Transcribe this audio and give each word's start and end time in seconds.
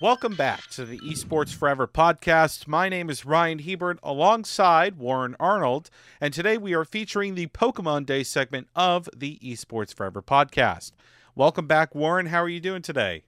Welcome 0.00 0.36
back 0.36 0.68
to 0.70 0.84
the 0.84 1.00
Esports 1.00 1.52
Forever 1.52 1.88
podcast. 1.88 2.68
My 2.68 2.88
name 2.88 3.10
is 3.10 3.26
Ryan 3.26 3.58
Hebert 3.58 3.98
alongside 4.00 4.96
Warren 4.96 5.34
Arnold, 5.40 5.90
and 6.20 6.32
today 6.32 6.56
we 6.56 6.72
are 6.72 6.84
featuring 6.84 7.34
the 7.34 7.48
Pokemon 7.48 8.06
Day 8.06 8.22
segment 8.22 8.68
of 8.76 9.08
the 9.12 9.40
Esports 9.42 9.92
Forever 9.92 10.22
podcast. 10.22 10.92
Welcome 11.34 11.66
back, 11.66 11.96
Warren. 11.96 12.26
How 12.26 12.40
are 12.44 12.48
you 12.48 12.60
doing 12.60 12.80
today? 12.80 13.24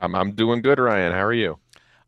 I'm, 0.00 0.14
I'm 0.14 0.30
doing 0.30 0.62
good, 0.62 0.78
Ryan. 0.78 1.10
How 1.10 1.24
are 1.24 1.32
you? 1.32 1.58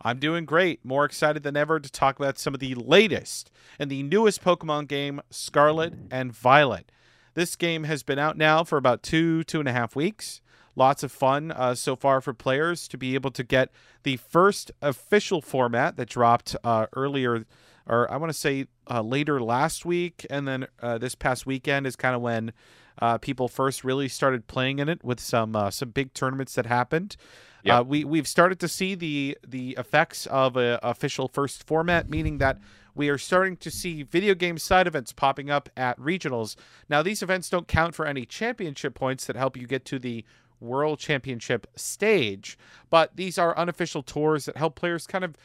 I'm 0.01 0.21
doing 0.21 0.45
great. 0.45 0.85
More 0.85 1.05
excited 1.05 1.43
than 1.43 1.57
ever 1.57 1.81
to 1.81 1.91
talk 1.91 2.17
about 2.17 2.39
some 2.39 2.55
of 2.55 2.61
the 2.61 2.77
latest 2.77 3.51
and 3.81 3.91
the 3.91 4.05
newest 4.05 4.45
Pokemon 4.45 4.87
game, 4.87 5.23
Scarlet 5.31 5.93
and 6.13 6.33
Violet. 6.33 6.93
This 7.35 7.57
game 7.57 7.83
has 7.83 8.05
been 8.05 8.21
out 8.21 8.37
now 8.37 8.63
for 8.63 8.79
about 8.79 9.03
two, 9.03 9.43
two 9.43 9.59
and 9.59 9.69
a 9.69 9.73
half 9.73 9.97
weeks. 9.97 10.41
Lots 10.77 11.03
of 11.03 11.13
fun 11.13 11.53
uh, 11.53 11.75
so 11.75 11.95
far 11.97 12.21
for 12.21 12.35
players 12.35 12.89
to 12.89 12.99
be 12.99 13.15
able 13.15 13.31
to 13.33 13.45
get 13.45 13.71
the 14.03 14.17
first 14.17 14.73
official 14.83 15.41
format 15.41 15.97
that 15.97 16.09
dropped 16.09 16.57
uh, 16.65 16.87
earlier, 16.95 17.45
or 17.87 18.11
I 18.11 18.17
want 18.17 18.33
to 18.33 18.39
say 18.39 18.67
uh, 18.91 19.03
later 19.03 19.41
last 19.41 19.85
week, 19.85 20.27
and 20.31 20.49
then 20.49 20.67
uh, 20.83 20.99
this 20.99 21.15
past 21.15 21.47
weekend 21.47 21.87
is 21.87 21.97
kind 21.97 22.17
of 22.17 22.23
when 22.23 22.53
uh, 22.99 23.19
people 23.19 23.49
first 23.49 23.85
really 23.85 24.09
started 24.09 24.47
playing 24.47 24.79
in 24.79 24.89
it 24.89 25.03
with 25.05 25.21
some 25.21 25.57
uh, 25.57 25.71
some 25.71 25.91
big 25.91 26.13
tournaments 26.15 26.55
that 26.55 26.67
happened. 26.67 27.17
Yep. 27.65 27.81
Uh, 27.81 27.85
we 27.85 28.05
we've 28.05 28.29
started 28.29 28.61
to 28.61 28.69
see 28.69 28.95
the 28.95 29.39
the 29.47 29.77
effects 29.79 30.27
of 30.27 30.57
a 30.57 30.79
official 30.83 31.29
first 31.29 31.67
format, 31.67 32.11
meaning 32.11 32.39
that 32.39 32.59
we 32.95 33.09
are 33.09 33.19
starting 33.19 33.57
to 33.57 33.71
see 33.71 34.03
video 34.03 34.35
game 34.35 34.59
side 34.59 34.87
events 34.87 35.13
popping 35.13 35.51
up 35.51 35.69
at 35.77 35.99
regionals. 35.99 36.57
Now, 36.89 37.03
these 37.03 37.23
events 37.23 37.51
don't 37.51 37.67
count 37.67 37.95
for 37.95 38.07
any 38.07 38.25
championship 38.25 38.95
points 38.95 39.27
that 39.27 39.35
help 39.35 39.57
you 39.57 39.67
get 39.67 39.85
to 39.87 39.99
the 39.99 40.25
world 40.65 40.99
championship 40.99 41.67
stage, 41.77 42.59
but 42.91 43.17
these 43.17 43.39
are 43.39 43.57
unofficial 43.57 44.03
tours 44.03 44.47
that 44.47 44.57
help 44.57 44.75
players 44.75 45.07
kind 45.07 45.25
of 45.25 45.37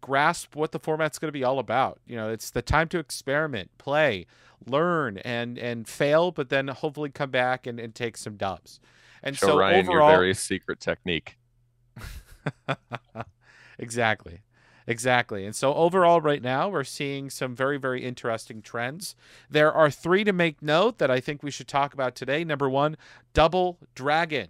grasp 0.00 0.54
what 0.54 0.72
the 0.72 0.78
format's 0.78 1.18
going 1.18 1.28
to 1.28 1.32
be 1.32 1.44
all 1.44 1.58
about. 1.58 2.00
You 2.06 2.16
know, 2.16 2.30
it's 2.30 2.50
the 2.50 2.62
time 2.62 2.88
to 2.88 2.98
experiment, 2.98 3.70
play, 3.78 4.26
learn, 4.66 5.18
and 5.18 5.58
and 5.58 5.88
fail, 5.88 6.30
but 6.30 6.48
then 6.48 6.68
hopefully 6.68 7.10
come 7.10 7.30
back 7.30 7.66
and, 7.66 7.80
and 7.80 7.94
take 7.94 8.16
some 8.16 8.36
dubs. 8.36 8.80
And 9.22 9.36
Show 9.36 9.48
so 9.48 9.58
Ryan 9.58 9.86
overall, 9.86 10.10
your 10.10 10.18
very 10.18 10.34
secret 10.34 10.80
technique. 10.80 11.38
exactly. 13.78 14.42
Exactly. 14.86 15.44
And 15.44 15.54
so 15.54 15.74
overall, 15.74 16.22
right 16.22 16.40
now, 16.40 16.70
we're 16.70 16.82
seeing 16.82 17.28
some 17.28 17.54
very, 17.54 17.76
very 17.76 18.02
interesting 18.02 18.62
trends. 18.62 19.14
There 19.50 19.70
are 19.70 19.90
three 19.90 20.24
to 20.24 20.32
make 20.32 20.62
note 20.62 20.96
that 20.96 21.10
I 21.10 21.20
think 21.20 21.42
we 21.42 21.50
should 21.50 21.68
talk 21.68 21.92
about 21.92 22.14
today. 22.14 22.42
Number 22.42 22.70
one, 22.70 22.96
Double 23.34 23.78
Dragon. 23.94 24.48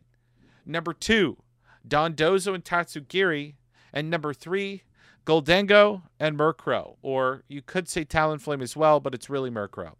Number 0.68 0.92
two, 0.92 1.38
Dondozo 1.86 2.54
and 2.54 2.64
Tatsugiri. 2.64 3.54
And 3.92 4.10
number 4.10 4.32
three, 4.32 4.82
Gholdengo 5.26 6.02
and 6.20 6.38
Murkrow. 6.38 6.96
Or 7.02 7.42
you 7.48 7.62
could 7.62 7.88
say 7.88 8.04
Talonflame 8.04 8.62
as 8.62 8.76
well, 8.76 9.00
but 9.00 9.14
it's 9.14 9.30
really 9.30 9.50
Murkrow. 9.50 9.94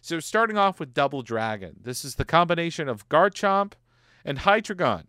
So 0.00 0.20
starting 0.20 0.56
off 0.56 0.80
with 0.80 0.94
Double 0.94 1.22
Dragon. 1.22 1.76
This 1.82 2.04
is 2.04 2.14
the 2.14 2.24
combination 2.24 2.88
of 2.88 3.08
Garchomp 3.08 3.72
and 4.24 4.38
Hydreigon 4.38 5.04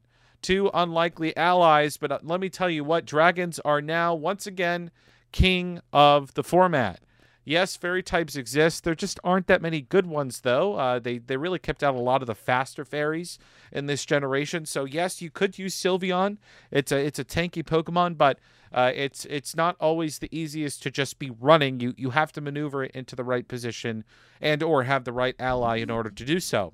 two 0.46 0.70
unlikely 0.76 1.36
allies. 1.36 1.98
But 1.98 2.12
uh, 2.12 2.20
let 2.22 2.40
me 2.40 2.50
tell 2.50 2.70
you 2.70 2.84
what, 2.84 3.06
dragons 3.06 3.60
are 3.66 3.82
now 3.82 4.14
once 4.14 4.46
again 4.46 4.92
king 5.32 5.82
of 5.92 6.36
the 6.36 6.44
format. 6.44 7.00
Yes, 7.48 7.76
fairy 7.76 8.02
types 8.02 8.36
exist. 8.36 8.84
There 8.84 8.96
just 8.96 9.20
aren't 9.24 9.46
that 9.46 9.62
many 9.62 9.80
good 9.82 10.08
ones, 10.08 10.42
though. 10.42 10.76
Uh, 10.76 10.98
they 10.98 11.20
they 11.20 11.38
really 11.38 11.60
kept 11.60 11.84
out 11.84 11.94
a 11.94 12.00
lot 12.00 12.24
of 12.24 12.28
the 12.28 12.34
faster 12.34 12.84
fairies 12.84 13.38
in 13.72 13.86
this 13.86 14.04
generation. 14.04 14.66
So 14.66 14.84
yes, 14.86 15.22
you 15.22 15.30
could 15.30 15.60
use 15.60 15.76
Sylveon. 15.76 16.38
It's 16.72 16.92
a 16.92 16.98
it's 16.98 17.20
a 17.20 17.24
tanky 17.24 17.64
Pokemon, 17.64 18.18
but 18.18 18.40
uh, 18.74 18.92
it's 18.96 19.26
it's 19.26 19.56
not 19.56 19.76
always 19.80 20.18
the 20.18 20.36
easiest 20.36 20.82
to 20.84 20.92
just 20.92 21.20
be 21.20 21.30
running. 21.30 21.80
You 21.80 21.94
you 21.96 22.10
have 22.10 22.32
to 22.34 22.42
maneuver 22.42 22.84
it 22.84 22.92
into 22.96 23.16
the 23.16 23.24
right 23.24 23.48
position 23.48 24.04
and 24.42 24.64
or 24.64 24.84
have 24.84 25.04
the 25.04 25.14
right 25.14 25.36
ally 25.38 25.78
in 25.78 25.92
order 25.92 26.10
to 26.10 26.26
do 26.26 26.40
so. 26.40 26.74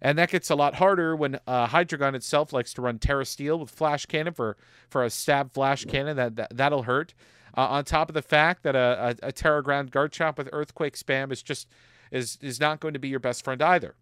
And 0.00 0.18
that 0.18 0.30
gets 0.30 0.50
a 0.50 0.54
lot 0.54 0.76
harder 0.76 1.14
when 1.14 1.38
uh, 1.46 1.66
Hydreigon 1.68 2.14
itself 2.14 2.52
likes 2.52 2.72
to 2.74 2.82
run 2.82 2.98
Tera 2.98 3.24
Steel 3.24 3.58
with 3.58 3.70
Flash 3.70 4.06
Cannon 4.06 4.32
for, 4.32 4.56
for 4.88 5.04
a 5.04 5.10
stab 5.10 5.52
Flash 5.52 5.84
Cannon. 5.84 6.16
That, 6.16 6.36
that, 6.36 6.56
that'll 6.56 6.84
hurt. 6.84 7.14
Uh, 7.56 7.66
on 7.66 7.84
top 7.84 8.08
of 8.08 8.14
the 8.14 8.22
fact 8.22 8.62
that 8.62 8.76
a, 8.76 9.16
a, 9.22 9.28
a 9.28 9.32
Tera 9.32 9.62
Ground 9.62 9.90
Garchomp 9.90 10.38
with 10.38 10.48
Earthquake 10.52 10.96
Spam 10.96 11.32
is 11.32 11.42
just 11.42 11.68
is 12.10 12.38
is 12.40 12.60
not 12.60 12.80
going 12.80 12.94
to 12.94 13.00
be 13.00 13.08
your 13.08 13.20
best 13.20 13.44
friend 13.44 13.60
either. 13.62 13.94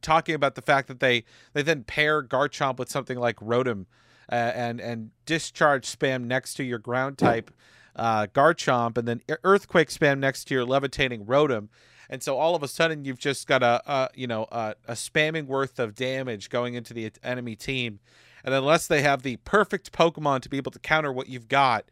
Talking 0.00 0.34
about 0.34 0.54
the 0.54 0.62
fact 0.62 0.88
that 0.88 1.00
they 1.00 1.24
they 1.52 1.62
then 1.62 1.82
pair 1.84 2.22
Garchomp 2.22 2.78
with 2.78 2.90
something 2.90 3.18
like 3.18 3.36
Rotom 3.36 3.86
uh, 4.30 4.34
and 4.34 4.80
and 4.80 5.10
discharge 5.26 5.86
spam 5.86 6.24
next 6.24 6.54
to 6.54 6.64
your 6.64 6.78
ground 6.78 7.18
type 7.18 7.50
uh, 7.96 8.26
Garchomp, 8.26 8.96
and 8.96 9.08
then 9.08 9.20
Earthquake 9.42 9.88
spam 9.88 10.18
next 10.18 10.44
to 10.44 10.54
your 10.54 10.64
levitating 10.64 11.24
Rotom 11.24 11.68
and 12.10 12.22
so 12.22 12.36
all 12.36 12.54
of 12.54 12.62
a 12.62 12.68
sudden 12.68 13.04
you've 13.04 13.18
just 13.18 13.46
got 13.46 13.62
a, 13.62 13.82
a 13.90 14.10
you 14.14 14.26
know 14.26 14.46
a, 14.50 14.74
a 14.86 14.92
spamming 14.92 15.46
worth 15.46 15.78
of 15.78 15.94
damage 15.94 16.50
going 16.50 16.74
into 16.74 16.94
the 16.94 17.10
enemy 17.22 17.56
team, 17.56 18.00
and 18.44 18.54
unless 18.54 18.86
they 18.86 19.02
have 19.02 19.22
the 19.22 19.36
perfect 19.38 19.92
Pokemon 19.92 20.40
to 20.42 20.48
be 20.48 20.56
able 20.56 20.72
to 20.72 20.78
counter 20.78 21.12
what 21.12 21.28
you've 21.28 21.48
got, 21.48 21.84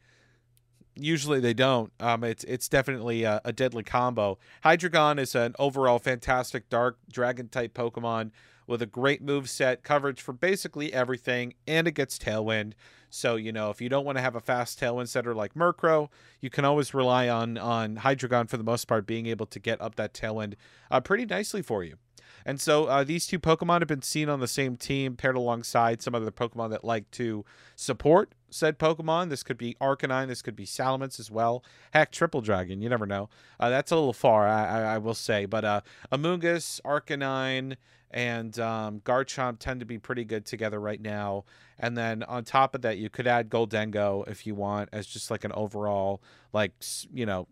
usually 0.95 1.41
they 1.41 1.55
don't. 1.55 1.93
Um, 2.01 2.25
it's 2.25 2.45
it's 2.45 2.69
definitely 2.69 3.25
a, 3.25 3.41
a 3.45 3.53
deadly 3.53 3.83
combo. 3.83 4.39
Hydreigon 4.65 5.19
is 5.19 5.35
an 5.35 5.55
overall 5.59 5.99
fantastic 5.99 6.69
dark 6.69 6.99
dragon 7.11 7.49
type 7.49 7.75
Pokemon 7.75 8.31
with 8.67 8.83
a 8.83 8.87
great 8.87 9.23
move 9.23 9.49
set, 9.49 9.83
coverage 9.83 10.21
for 10.21 10.33
basically 10.33 10.93
everything, 10.93 11.55
and 11.67 11.87
it 11.87 11.93
gets 11.93 12.19
Tailwind. 12.19 12.73
So 13.17 13.37
you 13.37 13.51
know, 13.51 13.71
if 13.71 13.81
you 13.81 13.89
don't 13.89 14.05
want 14.05 14.19
to 14.19 14.23
have 14.23 14.37
a 14.37 14.41
fast 14.41 14.79
Tailwind 14.79 15.09
setter 15.09 15.35
like 15.35 15.55
Murkrow, 15.55 16.11
you 16.41 16.51
can 16.51 16.65
always 16.65 16.93
rely 16.93 17.29
on 17.29 17.57
on 17.57 17.97
Hydreigon 17.97 18.49
for 18.49 18.59
the 18.59 18.65
most 18.65 18.87
part 18.87 19.07
being 19.07 19.27
able 19.27 19.47
to 19.47 19.59
get 19.59 19.81
up 19.81 19.95
that 19.97 20.13
Tailwind 20.13 20.55
uh, 20.91 21.01
pretty 21.01 21.25
nicely 21.25 21.63
for 21.63 21.83
you. 21.83 21.97
And 22.47 22.61
so 22.61 22.87
uh, 22.87 23.03
these 23.03 23.27
two 23.27 23.41
Pokemon 23.41 23.81
have 23.81 23.89
been 23.89 24.03
seen 24.03 24.29
on 24.29 24.39
the 24.39 24.47
same 24.47 24.77
team, 24.77 25.17
paired 25.17 25.35
alongside 25.35 26.01
some 26.01 26.15
other 26.15 26.31
Pokemon 26.31 26.71
that 26.71 26.85
like 26.85 27.11
to 27.11 27.45
support 27.75 28.33
said 28.51 28.79
Pokemon. 28.79 29.31
This 29.31 29.43
could 29.43 29.59
be 29.59 29.77
Arcanine, 29.81 30.29
this 30.29 30.43
could 30.43 30.55
be 30.55 30.65
Salamence 30.65 31.19
as 31.19 31.29
well. 31.29 31.65
Heck, 31.93 32.13
Triple 32.13 32.41
Dragon, 32.41 32.81
you 32.81 32.89
never 32.89 33.05
know. 33.05 33.29
Uh, 33.59 33.69
that's 33.69 33.91
a 33.91 33.97
little 33.97 34.13
far, 34.13 34.47
I, 34.47 34.65
I, 34.65 34.95
I 34.95 34.99
will 34.99 35.13
say. 35.13 35.45
But 35.45 35.65
uh, 35.65 35.81
Amoonguss, 36.13 36.81
Arcanine, 36.83 37.77
and 38.13 38.59
um, 38.61 39.01
Garchomp 39.01 39.59
tend 39.59 39.81
to 39.81 39.87
be 39.87 39.99
pretty 39.99 40.25
good 40.25 40.47
together 40.47 40.81
right 40.81 41.01
now. 41.01 41.45
And 41.81 41.97
then 41.97 42.23
on 42.23 42.45
top 42.45 42.77
of 42.77 42.83
that, 42.83 42.97
you 42.97 43.11
could 43.11 43.27
add 43.27 43.51
Gholdengo 43.51 44.27
if 44.29 44.47
you 44.47 44.55
want 44.55 44.89
as 44.93 45.07
just 45.07 45.33
like 45.33 45.45
an 45.45 45.53
overall, 45.53 46.23
like, 46.53 46.73
you 47.13 47.27
know, 47.27 47.49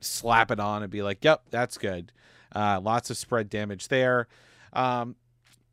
slap 0.00 0.50
it 0.50 0.60
on 0.60 0.82
and 0.82 0.90
be 0.90 1.02
like, 1.02 1.24
yep, 1.24 1.42
that's 1.50 1.76
good. 1.76 2.12
Uh, 2.54 2.80
lots 2.82 3.10
of 3.10 3.16
spread 3.16 3.48
damage 3.48 3.88
there. 3.88 4.28
Um, 4.72 5.16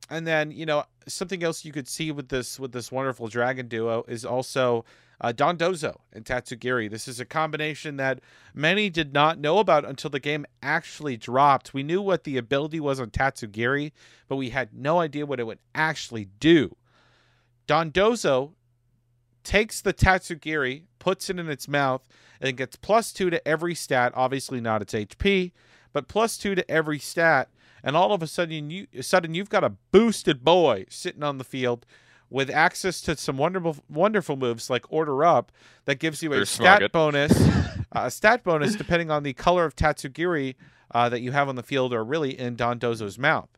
and 0.10 0.26
then, 0.26 0.52
you 0.52 0.66
know, 0.66 0.84
something 1.08 1.44
else 1.44 1.66
you 1.66 1.72
could 1.72 1.88
see 1.88 2.12
with 2.12 2.30
this 2.30 2.60
with 2.60 2.72
this 2.72 2.92
wonderful 2.92 3.28
dragon 3.28 3.68
duo 3.68 4.06
is 4.08 4.24
also 4.26 4.86
uh, 5.20 5.34
Dondozo 5.34 5.98
and 6.14 6.24
Tatsugiri. 6.24 6.90
This 6.90 7.08
is 7.08 7.20
a 7.20 7.26
combination 7.26 7.98
that 7.98 8.20
many 8.54 8.90
did 8.90 9.14
not 9.14 9.40
know 9.40 9.60
about 9.60 9.86
until 9.86 10.10
the 10.10 10.20
game 10.20 10.46
actually 10.62 11.18
dropped. 11.18 11.74
We 11.74 11.84
knew 11.84 12.02
what 12.02 12.24
the 12.24 12.38
ability 12.38 12.80
was 12.80 13.00
on 13.00 13.10
Tatsugiri, 13.10 13.92
but 14.28 14.36
we 14.36 14.52
had 14.52 14.74
no 14.74 15.00
idea 15.00 15.26
what 15.26 15.40
it 15.40 15.48
would 15.48 15.60
actually 15.74 16.30
do. 16.40 16.76
Dondozo 17.68 18.54
takes 19.44 19.82
the 19.82 19.94
Tatsugiri, 19.94 20.84
puts 21.00 21.30
it 21.30 21.40
in 21.40 21.50
its 21.50 21.68
mouth, 21.68 22.08
and 22.40 22.56
gets 22.56 22.76
plus 22.76 23.12
two 23.12 23.30
to 23.30 23.46
every 23.48 23.74
stat. 23.74 24.14
Obviously, 24.16 24.62
not 24.62 24.82
its 24.82 24.94
HP, 24.94 25.52
but 25.98 26.08
plus 26.08 26.38
two 26.38 26.54
to 26.54 26.70
every 26.70 27.00
stat. 27.00 27.50
And 27.84 27.98
all 27.98 28.14
of 28.14 28.22
a 28.22 28.28
sudden, 28.28 28.70
you 28.70 28.86
sudden 29.02 29.34
you've 29.34 29.50
got 29.50 29.64
a 29.64 29.72
boosted 29.92 30.44
boy 30.44 30.86
sitting 30.90 31.24
on 31.24 31.40
the 31.40 31.44
field 31.44 31.88
with 32.30 32.52
access 32.52 33.02
to 33.02 33.18
some 33.18 33.36
wonderful 33.36 33.78
wonderful 33.90 34.36
moves 34.36 34.70
like 34.70 34.86
order 34.92 35.26
up 35.26 35.52
that 35.86 35.98
gives 35.98 36.22
you 36.22 36.32
a 36.34 36.36
There's 36.36 36.52
stat 36.52 36.92
bonus 36.92 37.34
a 37.92 38.12
stat 38.12 38.44
bonus 38.44 38.76
depending 38.76 39.10
on 39.10 39.24
the 39.24 39.34
color 39.34 39.66
of 39.66 39.76
tatsugiri 39.76 40.54
uh, 40.92 41.10
that 41.10 41.22
you 41.22 41.32
have 41.32 41.50
on 41.50 41.56
the 41.56 41.64
field 41.64 41.94
or 41.94 42.04
really 42.04 42.38
in 42.38 42.58
dondozo's 42.58 43.18
mouth 43.18 43.50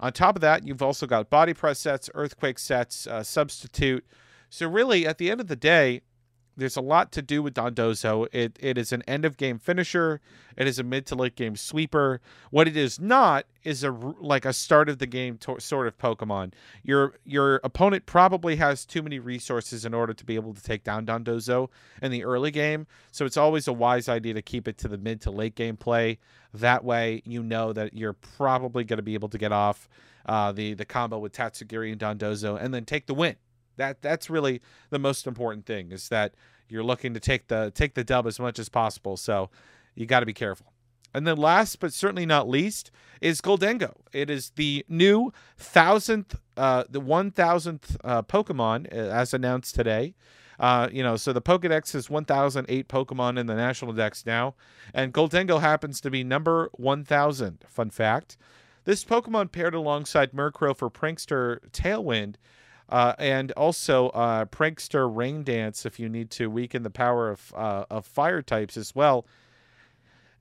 on 0.00 0.12
top 0.12 0.34
of 0.34 0.40
that 0.42 0.66
you've 0.66 0.82
also 0.82 1.06
got 1.06 1.30
body 1.30 1.54
press 1.54 1.78
sets 1.78 2.10
earthquake 2.14 2.58
sets 2.58 3.06
uh, 3.06 3.22
substitute 3.22 4.04
so 4.50 4.68
really 4.68 5.06
at 5.06 5.18
the 5.18 5.30
end 5.30 5.40
of 5.40 5.46
the 5.46 5.56
day 5.56 6.02
there's 6.58 6.76
a 6.76 6.80
lot 6.80 7.12
to 7.12 7.22
do 7.22 7.42
with 7.42 7.54
Dondozo. 7.54 8.26
It 8.32 8.58
it 8.60 8.76
is 8.76 8.92
an 8.92 9.02
end 9.06 9.24
of 9.24 9.36
game 9.36 9.58
finisher. 9.58 10.20
It 10.56 10.66
is 10.66 10.80
a 10.80 10.82
mid 10.82 11.06
to 11.06 11.14
late 11.14 11.36
game 11.36 11.54
sweeper. 11.54 12.20
What 12.50 12.66
it 12.66 12.76
is 12.76 12.98
not 12.98 13.46
is 13.62 13.84
a 13.84 13.92
like 13.92 14.44
a 14.44 14.52
start 14.52 14.88
of 14.88 14.98
the 14.98 15.06
game 15.06 15.38
to- 15.38 15.60
sort 15.60 15.86
of 15.86 15.96
Pokemon. 15.96 16.52
Your 16.82 17.14
your 17.24 17.60
opponent 17.62 18.06
probably 18.06 18.56
has 18.56 18.84
too 18.84 19.02
many 19.02 19.20
resources 19.20 19.84
in 19.84 19.94
order 19.94 20.12
to 20.12 20.24
be 20.24 20.34
able 20.34 20.52
to 20.52 20.62
take 20.62 20.82
down 20.82 21.06
Dondozo 21.06 21.70
in 22.02 22.10
the 22.10 22.24
early 22.24 22.50
game. 22.50 22.88
So 23.12 23.24
it's 23.24 23.36
always 23.36 23.68
a 23.68 23.72
wise 23.72 24.08
idea 24.08 24.34
to 24.34 24.42
keep 24.42 24.66
it 24.66 24.76
to 24.78 24.88
the 24.88 24.98
mid 24.98 25.20
to 25.22 25.30
late 25.30 25.54
game 25.54 25.76
play. 25.76 26.18
That 26.52 26.82
way, 26.82 27.22
you 27.24 27.42
know 27.42 27.72
that 27.72 27.94
you're 27.94 28.14
probably 28.14 28.82
going 28.82 28.96
to 28.98 29.02
be 29.02 29.14
able 29.14 29.28
to 29.28 29.38
get 29.38 29.52
off 29.52 29.88
uh, 30.26 30.50
the 30.50 30.74
the 30.74 30.84
combo 30.84 31.18
with 31.18 31.32
Tatsugiri 31.32 31.92
and 31.92 32.00
Dondozo, 32.00 32.60
and 32.60 32.74
then 32.74 32.84
take 32.84 33.06
the 33.06 33.14
win 33.14 33.36
That 33.78 34.02
that's 34.02 34.28
really 34.28 34.60
the 34.90 34.98
most 34.98 35.26
important 35.26 35.66
thing 35.66 35.90
is 35.90 36.08
that 36.10 36.34
you're 36.68 36.84
looking 36.84 37.14
to 37.14 37.20
take 37.20 37.48
the 37.48 37.72
take 37.74 37.94
the 37.94 38.04
dub 38.04 38.26
as 38.26 38.38
much 38.38 38.58
as 38.58 38.68
possible. 38.68 39.16
So 39.16 39.50
you 39.94 40.06
got 40.06 40.20
to 40.20 40.26
be 40.26 40.34
careful. 40.34 40.72
And 41.14 41.26
then 41.26 41.38
last 41.38 41.80
but 41.80 41.92
certainly 41.92 42.26
not 42.26 42.48
least 42.48 42.90
is 43.20 43.40
Gholdengo. 43.40 43.94
It 44.12 44.30
is 44.30 44.50
the 44.50 44.84
new 44.88 45.32
thousandth, 45.56 46.38
uh, 46.56 46.84
the 46.88 47.00
one 47.00 47.30
thousandth 47.30 47.96
uh, 48.04 48.22
Pokemon 48.22 48.92
uh, 48.92 49.10
as 49.10 49.32
announced 49.32 49.74
today. 49.74 50.14
Uh, 50.60 50.88
you 50.90 51.02
know, 51.02 51.16
so 51.16 51.32
the 51.32 51.40
Pokedex 51.40 51.94
is 51.94 52.10
1,008 52.10 52.88
Pokemon 52.88 53.38
in 53.38 53.46
the 53.46 53.54
National 53.54 53.92
Dex 53.92 54.26
now, 54.26 54.56
and 54.92 55.14
Gholdengo 55.14 55.60
happens 55.60 56.00
to 56.00 56.10
be 56.10 56.24
number 56.24 56.68
1,000. 56.72 57.64
Fun 57.68 57.90
fact. 57.90 58.36
This 58.84 59.04
Pokemon 59.04 59.52
paired 59.52 59.74
alongside 59.74 60.32
Murkrow 60.32 60.76
for 60.76 60.90
Prankster 60.90 61.60
Tailwind, 61.70 62.36
uh, 62.88 63.14
and 63.18 63.52
also 63.52 64.08
uh, 64.10 64.44
Prankster 64.46 65.08
Rain 65.14 65.44
Dance 65.44 65.84
if 65.86 65.98
you 66.00 66.08
need 66.08 66.30
to 66.32 66.48
weaken 66.48 66.82
the 66.82 66.90
power 66.90 67.30
of 67.30 67.52
uh, 67.56 67.84
of 67.90 68.06
fire 68.06 68.42
types 68.42 68.76
as 68.76 68.94
well. 68.94 69.26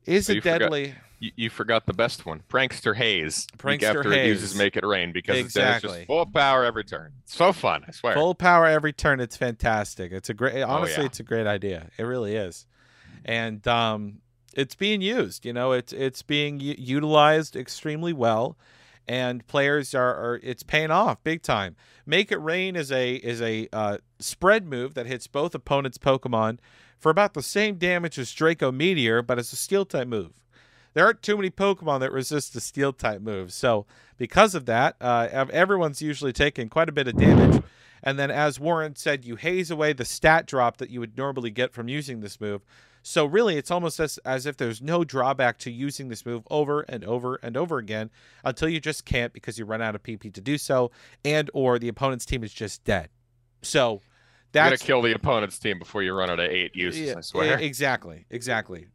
Is 0.05 0.29
Oh, 0.29 0.31
it 0.31 0.35
you 0.35 0.41
forgot- 0.41 0.59
deadly? 0.59 0.95
You, 1.19 1.31
you 1.35 1.49
forgot 1.49 1.87
the 1.87 1.93
best 1.93 2.27
one, 2.27 2.43
Prankster 2.47 2.95
Haze. 2.95 3.47
Prankster 3.57 3.83
after 3.97 4.13
it 4.13 4.27
uses 4.27 4.53
Make 4.55 4.77
It 4.77 4.85
Rain 4.85 5.11
because 5.11 5.33
then 5.35 5.45
it's 5.45 5.55
Exactly. 5.55 5.95
just 6.01 6.07
full 6.07 6.27
power 6.27 6.63
every 6.63 6.83
turn. 6.83 7.11
So 7.25 7.51
fun, 7.51 7.83
I 7.87 7.91
swear. 7.91 8.13
Full 8.13 8.35
power 8.35 8.67
every 8.67 8.93
turn. 8.93 9.19
It's 9.19 9.35
fantastic. 9.35 10.11
It's 10.11 10.29
a 10.29 10.35
great. 10.35 10.61
Honestly, 10.61 10.97
Oh, 10.97 11.01
yeah. 11.01 11.05
it's 11.07 11.19
a 11.19 11.23
great 11.23 11.47
idea. 11.47 11.87
It 11.97 12.03
really 12.03 12.35
is, 12.35 12.67
and 13.25 13.67
um, 13.67 14.19
it's 14.53 14.75
being 14.75 15.01
used. 15.01 15.43
You 15.43 15.53
know, 15.53 15.71
it's 15.71 15.91
it's 15.91 16.21
being 16.21 16.59
utilized 16.59 17.55
extremely 17.55 18.13
well, 18.13 18.55
and 19.07 19.45
players 19.47 19.95
are, 19.95 20.15
are 20.15 20.39
it's 20.43 20.63
paying 20.63 20.91
off 20.91 21.23
big 21.23 21.41
time. 21.41 21.75
Make 22.05 22.31
it 22.31 22.37
rain 22.37 22.75
is 22.75 22.91
a 22.91 23.15
is 23.15 23.41
a 23.41 23.67
uh, 23.71 23.97
spread 24.19 24.65
move 24.65 24.93
that 24.95 25.05
hits 25.05 25.27
both 25.27 25.55
opponents' 25.55 25.97
Pokemon 25.97 26.59
for 26.97 27.09
about 27.09 27.33
the 27.33 27.43
same 27.43 27.75
damage 27.75 28.17
as 28.17 28.31
Draco 28.31 28.71
Meteor, 28.71 29.21
but 29.21 29.39
it's 29.39 29.53
a 29.53 29.57
Steel 29.57 29.85
type 29.85 30.07
move. 30.07 30.31
There 30.93 31.05
aren't 31.05 31.21
too 31.21 31.37
many 31.37 31.51
Pokemon 31.51 31.99
that 31.99 32.11
resist 32.11 32.53
the 32.53 32.61
Steel 32.61 32.91
type 32.91 33.21
move, 33.21 33.53
so 33.53 33.85
because 34.17 34.55
of 34.55 34.65
that, 34.65 34.95
uh, 34.99 35.27
everyone's 35.31 36.01
usually 36.01 36.33
taking 36.33 36.69
quite 36.69 36.89
a 36.89 36.93
bit 36.93 37.07
of 37.07 37.17
damage. 37.17 37.61
And 38.03 38.17
then, 38.17 38.31
as 38.31 38.59
Warren 38.59 38.95
said, 38.95 39.25
you 39.25 39.35
haze 39.35 39.71
away 39.71 39.93
the 39.93 40.05
stat 40.05 40.45
drop 40.45 40.77
that 40.77 40.89
you 40.89 40.99
would 40.99 41.17
normally 41.17 41.49
get 41.49 41.73
from 41.73 41.87
using 41.87 42.19
this 42.19 42.39
move. 42.39 42.61
So 43.07 43.23
really, 43.23 43.55
it's 43.55 43.71
almost 43.71 44.01
as, 44.01 44.17
as 44.25 44.45
if 44.45 44.57
there's 44.57 44.81
no 44.81 45.05
drawback 45.05 45.59
to 45.59 45.71
using 45.71 46.09
this 46.09 46.25
move 46.25 46.45
over 46.51 46.81
and 46.81 47.05
over 47.05 47.35
and 47.41 47.55
over 47.55 47.77
again 47.77 48.09
until 48.43 48.67
you 48.67 48.81
just 48.81 49.05
can't 49.05 49.31
because 49.31 49.57
you 49.57 49.63
run 49.63 49.81
out 49.81 49.95
of 49.95 50.03
PP 50.03 50.33
to 50.33 50.41
do 50.41 50.57
so, 50.57 50.91
and 51.23 51.49
or 51.53 51.79
the 51.79 51.87
opponent's 51.87 52.25
team 52.25 52.43
is 52.43 52.53
just 52.53 52.83
dead. 52.83 53.07
So 53.61 54.01
that's 54.51 54.65
you 54.65 54.77
gotta 54.77 54.83
kill 54.83 55.01
the 55.03 55.13
opponent's 55.13 55.57
team 55.57 55.79
before 55.79 56.03
you 56.03 56.13
run 56.13 56.29
out 56.29 56.41
of 56.41 56.51
eight 56.51 56.75
uses. 56.75 56.99
yeah, 56.99 57.13
I 57.17 57.21
swear. 57.21 57.57
Exactly. 57.57 58.25
Exactly. 58.29 58.87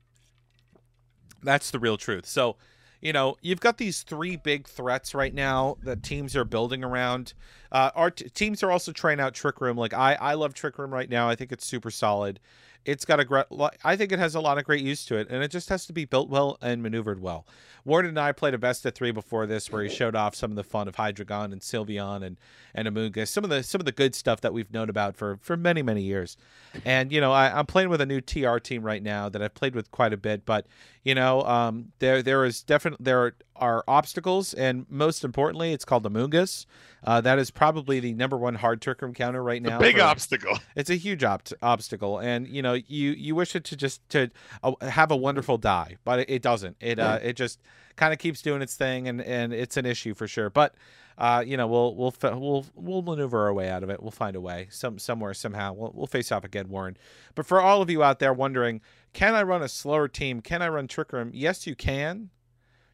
That's 1.43 1.71
the 1.71 1.79
real 1.79 1.97
truth. 1.97 2.27
So, 2.27 2.57
you 3.01 3.15
know, 3.15 3.37
you've 3.41 3.61
got 3.61 3.79
these 3.79 4.03
three 4.03 4.37
big 4.37 4.69
threats 4.69 5.15
right 5.15 5.33
now 5.33 5.79
that 5.85 6.03
teams 6.03 6.37
are 6.37 6.45
building 6.45 6.85
around. 6.85 7.33
Uh, 7.73 7.91
our 7.95 8.11
t- 8.11 8.29
teams 8.29 8.63
are 8.63 8.71
also 8.71 8.93
trying 8.93 9.21
out 9.21 9.33
Trick 9.33 9.63
Room. 9.63 9.79
Like 9.79 9.95
I, 9.95 10.17
I 10.17 10.35
love 10.35 10.53
Trick 10.53 10.77
Room 10.77 10.93
right 10.93 11.09
now. 11.09 11.31
I 11.31 11.35
think 11.35 11.51
it's 11.51 11.65
super 11.65 11.91
solid. 11.91 12.41
It's 12.85 13.05
got 13.05 13.21
a 13.21 13.25
great. 13.25 13.47
I 13.85 13.97
think 13.97 14.13
it 14.13 14.19
has 14.19 14.35
a 14.35 14.41
lot 14.41 14.59
of 14.59 14.65
great 14.65 14.83
use 14.83 15.05
to 15.07 15.17
it, 15.17 15.29
and 15.31 15.43
it 15.43 15.49
just 15.49 15.69
has 15.69 15.87
to 15.87 15.93
be 15.93 16.05
built 16.05 16.29
well 16.29 16.59
and 16.61 16.83
maneuvered 16.83 17.21
well. 17.21 17.47
Warren 17.85 18.07
and 18.07 18.19
I 18.19 18.33
played 18.33 18.55
a 18.55 18.59
best 18.59 18.87
of 18.87 18.95
three 18.95 19.11
before 19.11 19.47
this, 19.47 19.71
where 19.71 19.83
he 19.83 19.89
showed 19.89 20.15
off 20.15 20.35
some 20.35 20.51
of 20.51 20.57
the 20.57 20.65
fun 20.65 20.89
of 20.89 20.97
Hydreigon 20.97 21.53
and 21.53 21.61
Sylveon 21.61 22.25
and 22.25 22.37
and 22.75 22.89
Amoonguss, 22.89 23.29
some 23.29 23.45
of 23.45 23.51
the 23.51 23.63
some 23.63 23.81
of 23.81 23.85
the 23.85 23.93
good 23.93 24.15
stuff 24.15 24.41
that 24.41 24.53
we've 24.53 24.73
known 24.73 24.89
about 24.89 25.17
for 25.17 25.39
for 25.41 25.57
many 25.57 25.83
many 25.83 26.03
years. 26.03 26.37
And 26.85 27.13
you 27.13 27.21
know, 27.21 27.33
I, 27.33 27.57
I'm 27.57 27.67
playing 27.67 27.89
with 27.89 28.01
a 28.01 28.07
new 28.07 28.21
TR 28.21 28.59
team 28.59 28.83
right 28.83 29.03
now 29.03 29.29
that 29.29 29.43
I've 29.43 29.55
played 29.55 29.75
with 29.75 29.91
quite 29.91 30.13
a 30.13 30.17
bit, 30.17 30.45
but 30.45 30.67
you 31.05 31.15
know, 31.15 31.43
um, 31.43 31.93
there 31.99 32.23
there 32.23 32.45
is 32.45 32.63
definitely 32.63 33.05
there 33.05 33.21
are 33.21 33.35
obstacles, 33.57 34.55
and 34.55 34.87
most 34.89 35.25
importantly, 35.25 35.73
it's 35.73 35.85
called 35.85 36.05
Amoonguss. 36.05 36.67
Uh, 37.05 37.21
that 37.21 37.39
is 37.39 37.51
probably 37.51 38.01
the 38.01 38.15
number 38.15 38.37
one 38.37 38.55
hard 38.57 38.81
trick 38.81 39.03
room 39.03 39.13
counter 39.15 39.43
right 39.43 39.63
The 39.63 39.71
now. 39.71 39.79
big 39.79 39.97
for- 39.97 40.03
obstacle. 40.03 40.59
it's 40.77 40.91
a 40.91 40.95
huge 40.95 41.25
opt- 41.25 41.53
obstacle, 41.63 42.19
and 42.19 42.47
you 42.49 42.63
know 42.63 42.75
you 42.75 43.11
you 43.11 43.35
wish 43.35 43.55
it 43.57 43.65
to 43.65 43.77
just 43.77 44.07
to 44.11 44.31
uh, 44.63 44.73
have 44.83 45.11
a 45.11 45.17
wonderful 45.17 45.59
die, 45.59 45.97
but 46.05 46.21
it, 46.21 46.31
it 46.31 46.43
doesn't. 46.43 46.77
It 46.81 46.99
uh, 46.99 47.19
it 47.23 47.35
just 47.35 47.61
kind 47.97 48.13
of 48.13 48.19
keeps 48.19 48.41
doing 48.43 48.63
its 48.63 48.75
thing, 48.77 49.09
and 49.09 49.21
and 49.21 49.53
it's 49.53 49.77
an 49.77 49.87
issue 49.87 50.15
for 50.15 50.27
sure. 50.29 50.49
But 50.51 50.75
uh, 51.19 51.43
you 51.47 51.57
know 51.57 51.67
we'll 51.67 51.95
we'll 51.95 52.15
we'll 52.23 52.67
we'll 52.75 53.03
maneuver 53.03 53.45
our 53.47 53.53
way 53.53 53.69
out 53.69 53.83
of 53.83 53.91
it. 53.91 54.01
We'll 54.03 54.11
find 54.13 54.37
a 54.37 54.41
way 54.41 54.69
some 54.71 54.99
somewhere 54.99 55.35
somehow. 55.35 55.73
We'll 55.73 55.93
we'll 55.95 56.07
face 56.07 56.31
off 56.33 56.45
again, 56.45 56.69
Warren. 56.69 56.97
But 57.35 57.47
for 57.47 57.61
all 57.61 57.83
of 57.83 57.91
you 57.91 58.03
out 58.03 58.19
there 58.21 58.33
wondering, 58.33 58.81
can 59.13 59.35
I 59.35 59.43
run 59.43 59.63
a 59.63 59.69
slower 59.69 60.09
team? 60.09 60.41
Can 60.41 60.63
I 60.63 60.69
run 60.69 60.87
Trick 60.89 61.13
Room? 61.13 61.31
Yes, 61.35 61.67
you 61.67 61.75
can. 61.75 62.31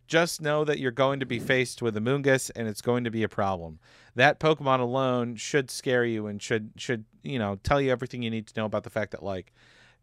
Just 0.09 0.41
know 0.41 0.65
that 0.65 0.79
you're 0.79 0.91
going 0.91 1.21
to 1.21 1.27
be 1.27 1.39
faced 1.39 1.83
with 1.83 1.95
Amoonguss, 1.95 2.51
and 2.57 2.67
it's 2.67 2.81
going 2.81 3.05
to 3.05 3.11
be 3.11 3.23
a 3.23 3.29
problem 3.29 3.79
that 4.19 4.41
Pokemon 4.41 4.81
alone 4.81 5.37
should 5.37 5.71
scare 5.71 6.05
you 6.05 6.27
and 6.27 6.43
should 6.43 6.73
should 6.77 7.05
you 7.23 7.39
know 7.39 7.57
tell 7.63 7.81
you 7.81 7.93
everything 7.93 8.21
you 8.21 8.31
need 8.31 8.49
to 8.49 8.59
know 8.59 8.67
about 8.67 8.83
the 8.83 8.91
fact 8.91 9.13
that 9.13 9.23
like 9.23 9.53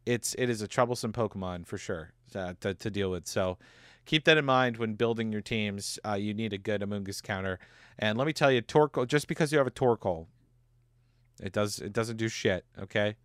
it's 0.05 0.33
it 0.35 0.49
is 0.49 0.61
a 0.61 0.67
troublesome 0.69 1.11
Pokemon 1.11 1.67
for 1.67 1.77
sure 1.77 2.13
uh, 2.33 2.53
to, 2.61 2.73
to 2.73 2.89
deal 2.89 3.11
with. 3.11 3.27
So 3.27 3.57
keep 4.05 4.23
that 4.23 4.37
in 4.37 4.45
mind 4.45 4.77
when 4.77 4.93
building 4.93 5.33
your 5.33 5.41
teams. 5.41 5.99
Uh, 6.05 6.13
you 6.13 6.33
need 6.33 6.53
a 6.53 6.57
good 6.57 6.81
Amoonguss 6.81 7.21
counter. 7.21 7.59
And 7.99 8.17
let 8.17 8.25
me 8.25 8.31
tell 8.31 8.51
you, 8.51 8.61
Torkoal 8.61 9.05
just 9.05 9.27
because 9.27 9.51
you 9.51 9.57
have 9.57 9.67
a 9.67 9.71
Torkoal, 9.71 10.27
it 11.43 11.51
does 11.51 11.79
it 11.79 11.91
doesn't 11.91 12.17
do 12.17 12.29
shit. 12.29 12.63
Okay, 12.79 13.15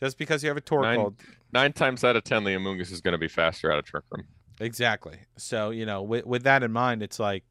just 0.00 0.18
because 0.18 0.42
you 0.42 0.48
have 0.48 0.56
a 0.56 0.62
Torkoal, 0.62 1.14
Nine 1.52 1.72
times 1.72 2.02
out 2.02 2.16
of 2.16 2.24
ten, 2.24 2.42
the 2.42 2.50
Amoonguss 2.50 2.90
is 2.90 3.00
gonna 3.00 3.18
be 3.18 3.28
faster 3.28 3.70
out 3.70 3.78
of 3.78 3.84
Trick 3.84 4.04
Room. 4.10 4.26
Exactly. 4.60 5.20
So 5.36 5.70
you 5.70 5.86
know, 5.86 6.02
with 6.02 6.26
with 6.26 6.42
that 6.44 6.62
in 6.62 6.72
mind, 6.72 7.02
it's 7.02 7.18
like, 7.18 7.44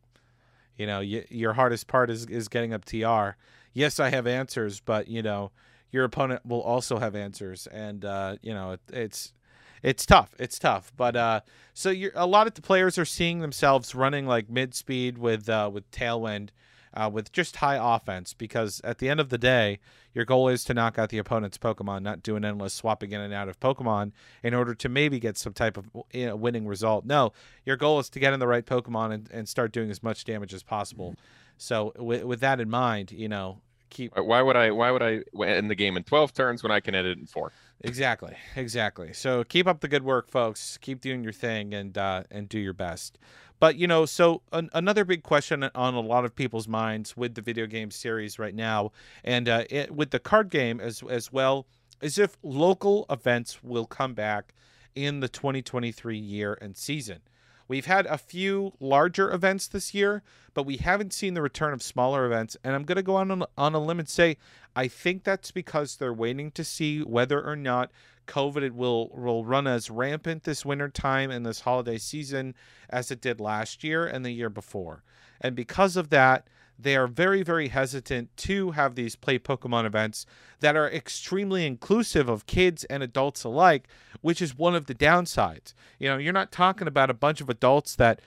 you 0.78 0.88
know, 0.88 1.00
y- 1.00 1.26
your 1.30 1.54
hardest 1.54 1.88
part 1.88 2.10
is 2.12 2.26
is 2.28 2.48
getting 2.50 2.74
up 2.74 2.86
TR. 2.86 3.38
Yes, 3.74 4.00
I 4.00 4.10
have 4.10 4.28
answers, 4.28 4.80
but 4.82 5.08
you 5.08 5.24
know, 5.24 5.52
your 5.92 6.06
opponent 6.06 6.46
will 6.46 6.62
also 6.62 7.00
have 7.00 7.16
answers, 7.16 7.68
and 7.68 8.06
uh, 8.06 8.38
you 8.42 8.54
know, 8.54 8.74
it, 8.74 8.82
it's 8.94 9.34
it's 9.84 10.06
tough. 10.06 10.36
It's 10.40 10.60
tough. 10.60 10.92
But 10.98 11.16
uh, 11.16 11.42
so 11.74 11.90
you're 11.92 12.12
a 12.16 12.28
lot 12.28 12.48
of 12.48 12.56
the 12.56 12.62
players 12.62 12.98
are 13.00 13.06
seeing 13.06 13.40
themselves 13.40 13.96
running 13.96 14.28
like 14.28 14.50
mid 14.50 14.76
speed 14.76 15.18
with 15.18 15.50
uh, 15.50 15.70
with 15.74 15.90
Tailwind. 15.92 16.50
Uh, 16.94 17.10
with 17.12 17.32
just 17.32 17.58
high 17.58 17.78
offense, 17.80 18.34
because 18.34 18.82
at 18.84 18.98
the 18.98 19.10
end 19.10 19.20
of 19.20 19.30
the 19.30 19.38
day, 19.38 19.80
your 20.14 20.26
goal 20.26 20.48
is 20.48 20.64
to 20.64 20.74
knock 20.74 20.98
out 20.98 21.10
the 21.10 21.20
opponent's 21.20 21.58
Pokemon, 21.58 22.02
not 22.02 22.24
do 22.24 22.36
an 22.36 22.44
endless 22.44 22.74
swapping 22.74 23.12
in 23.12 23.22
and 23.22 23.34
out 23.34 23.48
of 23.48 23.60
Pokemon 23.60 24.12
in 24.42 24.56
order 24.56 24.74
to 24.74 24.90
maybe 24.90 25.20
get 25.20 25.38
some 25.38 25.54
type 25.54 25.78
of 25.78 25.86
you 26.12 26.26
know, 26.26 26.36
winning 26.36 26.68
result. 26.68 27.06
No, 27.06 27.32
your 27.64 27.78
goal 27.78 28.00
is 28.00 28.10
to 28.10 28.20
get 28.20 28.34
in 28.34 28.40
the 28.40 28.48
right 28.48 28.66
Pokemon 28.66 29.14
and, 29.14 29.30
and 29.32 29.48
start 29.48 29.72
doing 29.72 29.92
as 29.92 30.02
much 30.02 30.24
damage 30.24 30.54
as 30.54 30.64
possible. 30.64 31.16
So 31.58 31.94
with, 31.98 32.24
with 32.24 32.40
that 32.40 32.60
in 32.60 32.70
mind, 32.70 33.12
you 33.12 33.30
know, 33.30 33.62
keep 33.90 34.18
Why 34.18 34.42
would 34.42 34.56
I? 34.56 34.72
Why 34.72 34.92
would 34.92 35.04
I 35.04 35.22
end 35.44 35.70
the 35.70 35.76
game 35.76 35.98
in 35.98 36.04
twelve 36.04 36.34
turns 36.34 36.64
when 36.64 36.72
I 36.72 36.80
can 36.80 36.96
end 36.96 37.08
it 37.08 37.18
in 37.18 37.26
four? 37.26 37.52
exactly, 37.82 38.36
exactly. 38.56 39.14
So 39.14 39.44
keep 39.44 39.68
up 39.68 39.82
the 39.82 39.88
good 39.88 40.04
work, 40.04 40.30
folks. 40.30 40.78
Keep 40.78 41.02
doing 41.02 41.24
your 41.24 41.34
thing 41.34 41.74
and 41.74 41.98
uh, 41.98 42.24
and 42.32 42.50
do 42.50 42.60
your 42.60 42.74
best. 42.74 43.18
But 43.60 43.76
you 43.76 43.88
know, 43.88 44.06
so 44.06 44.42
an, 44.52 44.70
another 44.74 45.04
big 45.04 45.24
question 45.24 45.70
on 45.76 45.94
a 45.94 46.00
lot 46.00 46.26
of 46.26 46.36
people's 46.36 46.68
minds 46.68 47.18
with 47.18 47.36
the 47.36 47.42
video 47.42 47.66
game 47.66 47.92
series 47.92 48.40
right 48.40 48.56
now, 48.56 48.92
and 49.24 49.50
uh, 49.50 49.66
it, 49.70 49.92
with 49.92 50.12
the 50.12 50.20
card 50.20 50.50
game 50.50 50.80
as 50.80 51.04
as 51.10 51.32
well, 51.32 51.68
is 52.02 52.18
if 52.18 52.38
local 52.42 53.06
events 53.10 53.64
will 53.64 53.86
come 53.86 54.14
back 54.14 54.54
in 54.96 55.20
the 55.20 55.30
2023 55.30 56.18
year 56.18 56.58
and 56.62 56.76
season. 56.76 57.20
We've 57.68 57.86
had 57.86 58.08
a 58.08 58.18
few 58.18 58.74
larger 58.80 59.32
events 59.32 59.68
this 59.68 59.94
year, 59.94 60.24
but 60.56 60.66
we 60.66 60.78
haven't 60.78 61.14
seen 61.14 61.36
the 61.36 61.42
return 61.42 61.72
of 61.72 61.84
smaller 61.84 62.26
events. 62.26 62.58
And 62.64 62.74
I'm 62.74 62.84
going 62.84 62.96
to 62.96 63.04
go 63.04 63.16
on 63.16 63.30
on- 63.30 63.46
on 63.58 63.76
a 63.76 63.80
limb 63.80 64.00
and 64.00 64.10
say 64.10 64.38
I 64.76 64.88
think 64.88 65.24
that's 65.24 65.52
because 65.52 65.98
they're 65.98 66.14
waiting 66.14 66.52
to 66.52 66.64
see 66.64 67.02
whether 67.02 67.44
or 67.46 67.56
not 67.56 67.92
COVID 68.30 68.72
will 68.72 69.10
will 69.10 69.44
run 69.44 69.68
as 69.68 69.90
rampant 69.90 70.44
this 70.44 70.64
winter 70.64 70.88
time 70.88 71.32
and 71.32 71.46
this 71.46 71.62
holiday 71.62 71.98
season 71.98 72.56
as 72.90 73.12
it 73.12 73.22
did 73.22 73.42
last 73.42 73.84
year 73.84 74.06
and 74.06 74.24
the 74.24 74.32
year 74.32 74.50
before. 74.50 75.04
And 75.42 75.56
because 75.56 75.98
of 75.98 76.10
that, 76.10 76.48
they 76.78 76.96
are 76.96 77.08
very, 77.08 77.44
very 77.44 77.68
hesitant 77.68 78.36
to 78.38 78.72
have 78.72 78.96
these 78.96 79.16
play 79.16 79.38
Pokemon 79.38 79.86
events 79.86 80.26
that 80.62 80.78
are 80.78 80.90
extremely 80.90 81.66
inclusive 81.66 82.30
of 82.30 82.46
kids 82.46 82.86
and 82.86 83.04
adults 83.04 83.44
alike, 83.44 83.88
which 84.22 84.42
is 84.42 84.58
one 84.58 84.76
of 84.76 84.86
the 84.86 84.96
downsides. 84.96 85.74
You 85.98 86.10
know, 86.10 86.18
you're 86.18 86.32
not 86.32 86.52
talking 86.52 86.88
about 86.88 87.10
a 87.10 87.16
bunch 87.16 87.42
of 87.42 87.50
adults 87.50 87.96
that 87.96 88.22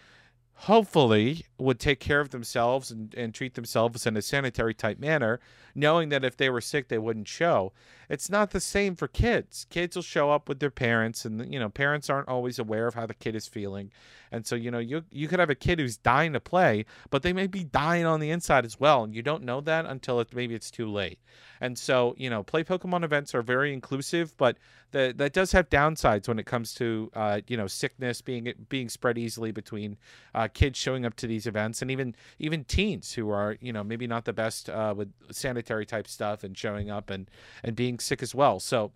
hopefully 0.54 1.46
would 1.62 1.80
take 1.80 2.00
care 2.00 2.20
of 2.20 2.30
themselves 2.30 2.90
and, 2.90 3.14
and 3.14 3.34
treat 3.34 3.54
themselves 3.54 4.06
in 4.06 4.16
a 4.16 4.22
sanitary 4.22 4.74
type 4.74 4.98
manner, 4.98 5.40
knowing 5.74 6.08
that 6.10 6.24
if 6.24 6.36
they 6.36 6.50
were 6.50 6.60
sick, 6.60 6.88
they 6.88 6.98
wouldn't 6.98 7.28
show. 7.28 7.72
It's 8.08 8.28
not 8.28 8.50
the 8.50 8.60
same 8.60 8.94
for 8.94 9.08
kids. 9.08 9.66
Kids 9.70 9.96
will 9.96 10.02
show 10.02 10.30
up 10.30 10.48
with 10.48 10.60
their 10.60 10.70
parents, 10.70 11.24
and 11.24 11.52
you 11.52 11.58
know, 11.58 11.68
parents 11.68 12.10
aren't 12.10 12.28
always 12.28 12.58
aware 12.58 12.86
of 12.86 12.94
how 12.94 13.06
the 13.06 13.14
kid 13.14 13.34
is 13.34 13.46
feeling, 13.46 13.90
and 14.30 14.46
so 14.46 14.54
you 14.54 14.70
know, 14.70 14.78
you 14.78 15.04
you 15.10 15.28
could 15.28 15.38
have 15.38 15.50
a 15.50 15.54
kid 15.54 15.78
who's 15.78 15.96
dying 15.96 16.32
to 16.34 16.40
play, 16.40 16.84
but 17.10 17.22
they 17.22 17.32
may 17.32 17.46
be 17.46 17.64
dying 17.64 18.04
on 18.04 18.20
the 18.20 18.30
inside 18.30 18.64
as 18.64 18.78
well, 18.78 19.04
and 19.04 19.14
you 19.14 19.22
don't 19.22 19.44
know 19.44 19.60
that 19.62 19.86
until 19.86 20.20
it 20.20 20.34
maybe 20.34 20.54
it's 20.54 20.70
too 20.70 20.90
late. 20.90 21.18
And 21.62 21.78
so, 21.78 22.14
you 22.18 22.28
know, 22.28 22.42
play 22.42 22.64
Pokemon 22.64 23.04
events 23.04 23.36
are 23.36 23.42
very 23.42 23.72
inclusive, 23.72 24.36
but 24.36 24.58
the, 24.90 25.14
that 25.16 25.32
does 25.32 25.52
have 25.52 25.70
downsides 25.70 26.26
when 26.26 26.40
it 26.40 26.44
comes 26.44 26.74
to, 26.74 27.08
uh, 27.14 27.40
you 27.46 27.56
know, 27.56 27.68
sickness 27.68 28.20
being 28.20 28.52
being 28.68 28.88
spread 28.88 29.16
easily 29.16 29.52
between 29.52 29.96
uh, 30.34 30.48
kids 30.52 30.78
showing 30.78 31.06
up 31.06 31.14
to 31.16 31.26
these 31.26 31.46
events 31.52 31.82
and 31.82 31.90
even 31.90 32.14
even 32.38 32.64
teens 32.64 33.12
who 33.12 33.30
are, 33.30 33.56
you 33.60 33.72
know, 33.72 33.84
maybe 33.84 34.06
not 34.06 34.24
the 34.24 34.32
best 34.32 34.70
uh, 34.70 34.94
with 34.96 35.12
sanitary 35.30 35.84
type 35.84 36.08
stuff 36.08 36.42
and 36.44 36.56
showing 36.56 36.90
up 36.90 37.10
and 37.10 37.30
and 37.62 37.76
being 37.76 37.98
sick 37.98 38.22
as 38.22 38.34
well. 38.34 38.58
So. 38.58 38.92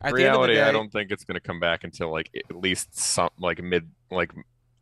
At 0.00 0.12
reality, 0.12 0.54
day, 0.54 0.62
I 0.62 0.70
don't 0.70 0.92
think 0.92 1.10
it's 1.10 1.24
going 1.24 1.34
to 1.34 1.40
come 1.40 1.58
back 1.58 1.82
until 1.82 2.12
like 2.12 2.30
at 2.48 2.54
least 2.54 2.96
some 2.96 3.30
like 3.40 3.60
mid 3.60 3.90
like 4.12 4.30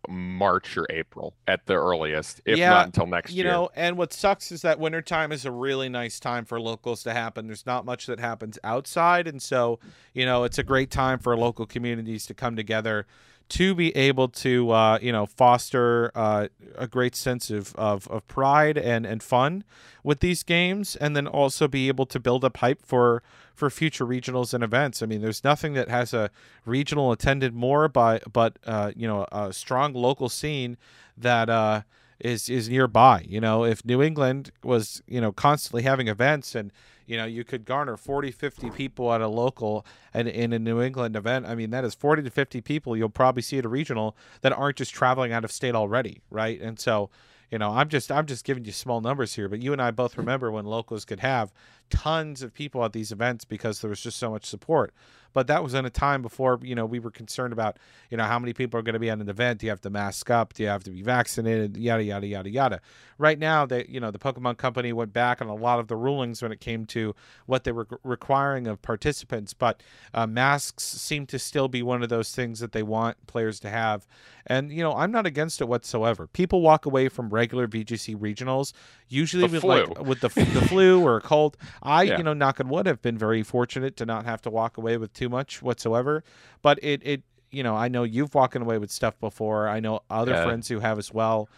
March 0.09 0.77
or 0.77 0.87
April 0.91 1.35
at 1.47 1.67
the 1.67 1.75
earliest, 1.75 2.41
if 2.45 2.59
yeah, 2.59 2.71
not 2.71 2.87
until 2.87 3.07
next 3.07 3.33
you 3.33 3.39
year. 3.39 3.47
You 3.47 3.53
know, 3.53 3.71
and 3.75 3.97
what 3.97 4.13
sucks 4.13 4.53
is 4.53 4.63
that 4.63 4.79
wintertime 4.79 5.33
is 5.33 5.45
a 5.45 5.51
really 5.51 5.89
nice 5.89 6.21
time 6.21 6.45
for 6.45 6.61
locals 6.61 7.03
to 7.05 7.13
happen. 7.13 7.47
There's 7.47 7.67
not 7.67 7.85
much 7.85 8.07
that 8.07 8.21
happens 8.21 8.59
outside, 8.65 9.27
and 9.27 9.41
so 9.41 9.79
you 10.15 10.25
know 10.25 10.45
it's 10.45 10.59
a 10.59 10.63
great 10.63 10.91
time 10.91 11.19
for 11.19 11.37
local 11.37 11.67
communities 11.67 12.27
to 12.27 12.35
come 12.35 12.57
together 12.57 13.07
to 13.49 13.75
be 13.75 13.97
able 13.97 14.29
to 14.29 14.71
uh, 14.71 14.99
you 15.01 15.13
know 15.13 15.27
foster 15.27 16.11
uh, 16.15 16.49
a 16.77 16.87
great 16.87 17.15
sense 17.15 17.51
of, 17.51 17.75
of, 17.77 18.09
of 18.09 18.27
pride 18.27 18.77
and, 18.77 19.07
and 19.07 19.23
fun 19.23 19.65
with 20.03 20.21
these 20.21 20.43
games 20.43 20.97
and 20.97 21.17
then 21.17 21.27
also 21.27 21.69
be 21.69 21.89
able 21.89 22.07
to 22.07 22.19
build 22.19 22.45
up 22.45 22.57
hype 22.59 22.85
for 22.85 23.23
for 23.55 23.71
future 23.71 24.05
regionals 24.05 24.53
and 24.53 24.63
events. 24.63 25.03
I 25.03 25.07
mean 25.07 25.21
there's 25.21 25.45
nothing 25.45 25.75
that 25.75 25.89
has 25.89 26.13
a 26.13 26.31
regional 26.65 27.13
attended 27.13 27.55
more 27.55 27.89
by 27.89 28.21
but 28.33 28.59
uh, 28.67 28.93
you 28.97 29.07
know 29.07 29.27
a 29.31 29.53
strong 29.53 29.93
local 29.93 30.29
scene 30.29 30.77
that 31.17 31.49
uh, 31.49 31.83
is 32.19 32.49
is 32.49 32.69
nearby. 32.69 33.25
You 33.29 33.41
know 33.41 33.65
if 33.65 33.85
new 33.85 34.03
england 34.03 34.51
was 34.65 35.03
you 35.07 35.21
know 35.21 35.33
constantly 35.33 35.83
having 35.83 36.09
events 36.09 36.55
and 36.55 36.73
you 37.07 37.17
know 37.17 37.25
you 37.25 37.45
could 37.45 37.65
garner 37.65 37.97
40 37.97 38.31
50 38.31 38.71
people 38.71 39.13
at 39.13 39.21
a 39.21 39.29
local 39.29 39.87
and 40.13 40.29
in 40.29 40.53
a 40.53 40.59
new 40.59 40.81
england 40.81 41.17
event. 41.17 41.47
I 41.47 41.55
mean 41.55 41.71
that 41.71 41.85
is 41.85 41.95
40 41.95 42.23
to 42.23 42.31
50 42.31 42.61
people 42.61 42.97
you'll 42.97 43.09
probably 43.09 43.43
see 43.43 43.59
at 43.59 43.65
a 43.65 43.69
regional 43.69 44.17
that 44.43 44.53
aren't 44.53 44.77
just 44.77 44.93
traveling 44.93 45.33
out 45.33 45.45
of 45.45 45.53
state 45.53 45.75
already 45.75 46.21
right? 46.31 46.61
And 46.61 46.79
so 46.79 47.11
you 47.51 47.59
know 47.59 47.71
i'm 47.71 47.89
just 47.89 48.11
i'm 48.11 48.27
just 48.27 48.45
giving 48.45 48.65
you 48.65 48.73
small 48.73 49.01
numbers 49.01 49.35
here 49.35 49.49
but 49.49 49.61
you 49.61 49.73
and 49.73 49.81
i 49.81 49.91
both 49.91 50.19
remember 50.19 50.51
when 50.51 50.65
locals 50.65 51.05
could 51.05 51.21
have 51.21 51.53
tons 51.91 52.43
of 52.43 52.53
people 52.53 52.85
at 52.85 52.93
these 52.93 53.13
events 53.13 53.45
because 53.45 53.81
there 53.81 53.91
was 53.91 54.01
just 54.01 54.19
so 54.19 54.31
much 54.31 54.45
support 54.45 54.93
but 55.37 55.49
that 55.49 55.63
was 55.63 55.75
in 55.75 55.85
a 55.85 55.91
time 55.91 56.23
before 56.23 56.59
you 56.63 56.75
know 56.75 56.87
we 56.87 56.99
were 56.99 57.11
concerned 57.11 57.53
about 57.53 57.77
you 58.09 58.17
know 58.17 58.25
how 58.25 58.39
many 58.39 58.55
people 58.55 58.81
are 58.81 58.83
going 58.83 58.95
to 58.95 58.99
be 58.99 59.11
at 59.11 59.19
an 59.19 59.29
event. 59.29 59.61
Do 59.61 59.67
you 59.67 59.71
have 59.71 59.83
to 59.83 59.91
mask 59.91 60.31
up? 60.31 60.55
Do 60.55 60.63
you 60.63 60.71
have 60.71 60.83
to 60.85 60.91
be 60.91 61.03
vaccinated? 61.03 61.77
Yada 61.77 62.03
yada 62.03 62.27
yada 62.27 62.49
yada. 62.49 62.81
Right 63.19 63.39
now, 63.39 63.67
they 63.67 63.85
you 63.87 64.01
know 64.01 64.11
the 64.11 64.19
Pokemon 64.19 64.57
Company 64.57 64.95
went 64.95 65.13
back 65.13 65.43
on 65.43 65.49
a 65.49 65.55
lot 65.55 65.79
of 65.79 65.89
the 65.89 65.97
rulings 65.97 66.41
when 66.41 66.53
it 66.53 66.61
came 66.61 66.87
to 66.87 67.15
what 67.45 67.65
they 67.65 67.73
were 67.73 67.87
requiring 68.03 68.67
of 68.67 68.81
participants, 68.81 69.53
but 69.53 69.83
uh, 70.15 70.27
masks 70.27 70.85
seem 70.85 71.27
to 71.27 71.39
still 71.39 71.69
be 71.69 71.83
one 71.83 72.03
of 72.03 72.09
those 72.09 72.35
things 72.35 72.61
that 72.61 72.73
they 72.73 72.83
want 72.83 73.27
players 73.27 73.61
to 73.61 73.69
have. 73.69 74.07
And 74.47 74.73
you 74.73 74.83
know 74.83 74.95
I'm 74.95 75.13
not 75.13 75.27
against 75.27 75.61
it 75.61 75.69
whatsoever. 75.69 76.27
People 76.29 76.63
walk 76.63 76.87
away 76.87 77.11
from 77.11 77.29
regular 77.29 77.69
VGC 77.69 78.17
regionals 78.17 78.73
usually 79.09 79.47
the 79.47 79.53
with 79.53 79.61
flu. 79.63 79.85
like 79.85 80.01
with 80.01 80.21
the 80.21 80.29
the 80.29 80.67
flu 80.69 81.05
or 81.05 81.17
a 81.17 81.21
cold. 81.21 81.57
I 81.83 82.03
yeah. 82.05 82.19
you 82.19 82.25
know 82.25 82.33
knock 82.33 82.61
on 82.61 82.69
wood 82.69 82.87
have 82.87 83.03
been 83.03 83.19
very 83.19 83.43
fortunate 83.43 83.97
to 83.99 84.07
not 84.07 84.25
have 84.25 84.43
to 84.43 84.51
walk 84.51 84.77
away 84.77 84.97
with 84.97 85.13
too 85.13 85.26
too 85.27 85.31
much 85.31 85.63
whatsoever. 85.63 86.23
But 86.63 86.79
it 86.83 87.03
it 87.05 87.23
you 87.51 87.63
know 87.63 87.77
I 87.77 87.89
know 87.89 88.05
you've 88.05 88.35
walking 88.35 88.63
away 88.63 88.79
with 88.79 88.91
stuff 88.91 89.19
before. 89.21 89.69
I 89.69 89.81
know 89.81 90.01
other 90.11 90.33
yeah. 90.33 90.45
friends 90.45 90.69
who 90.69 90.81
have 90.81 90.99
as 90.99 91.13
well. 91.13 91.49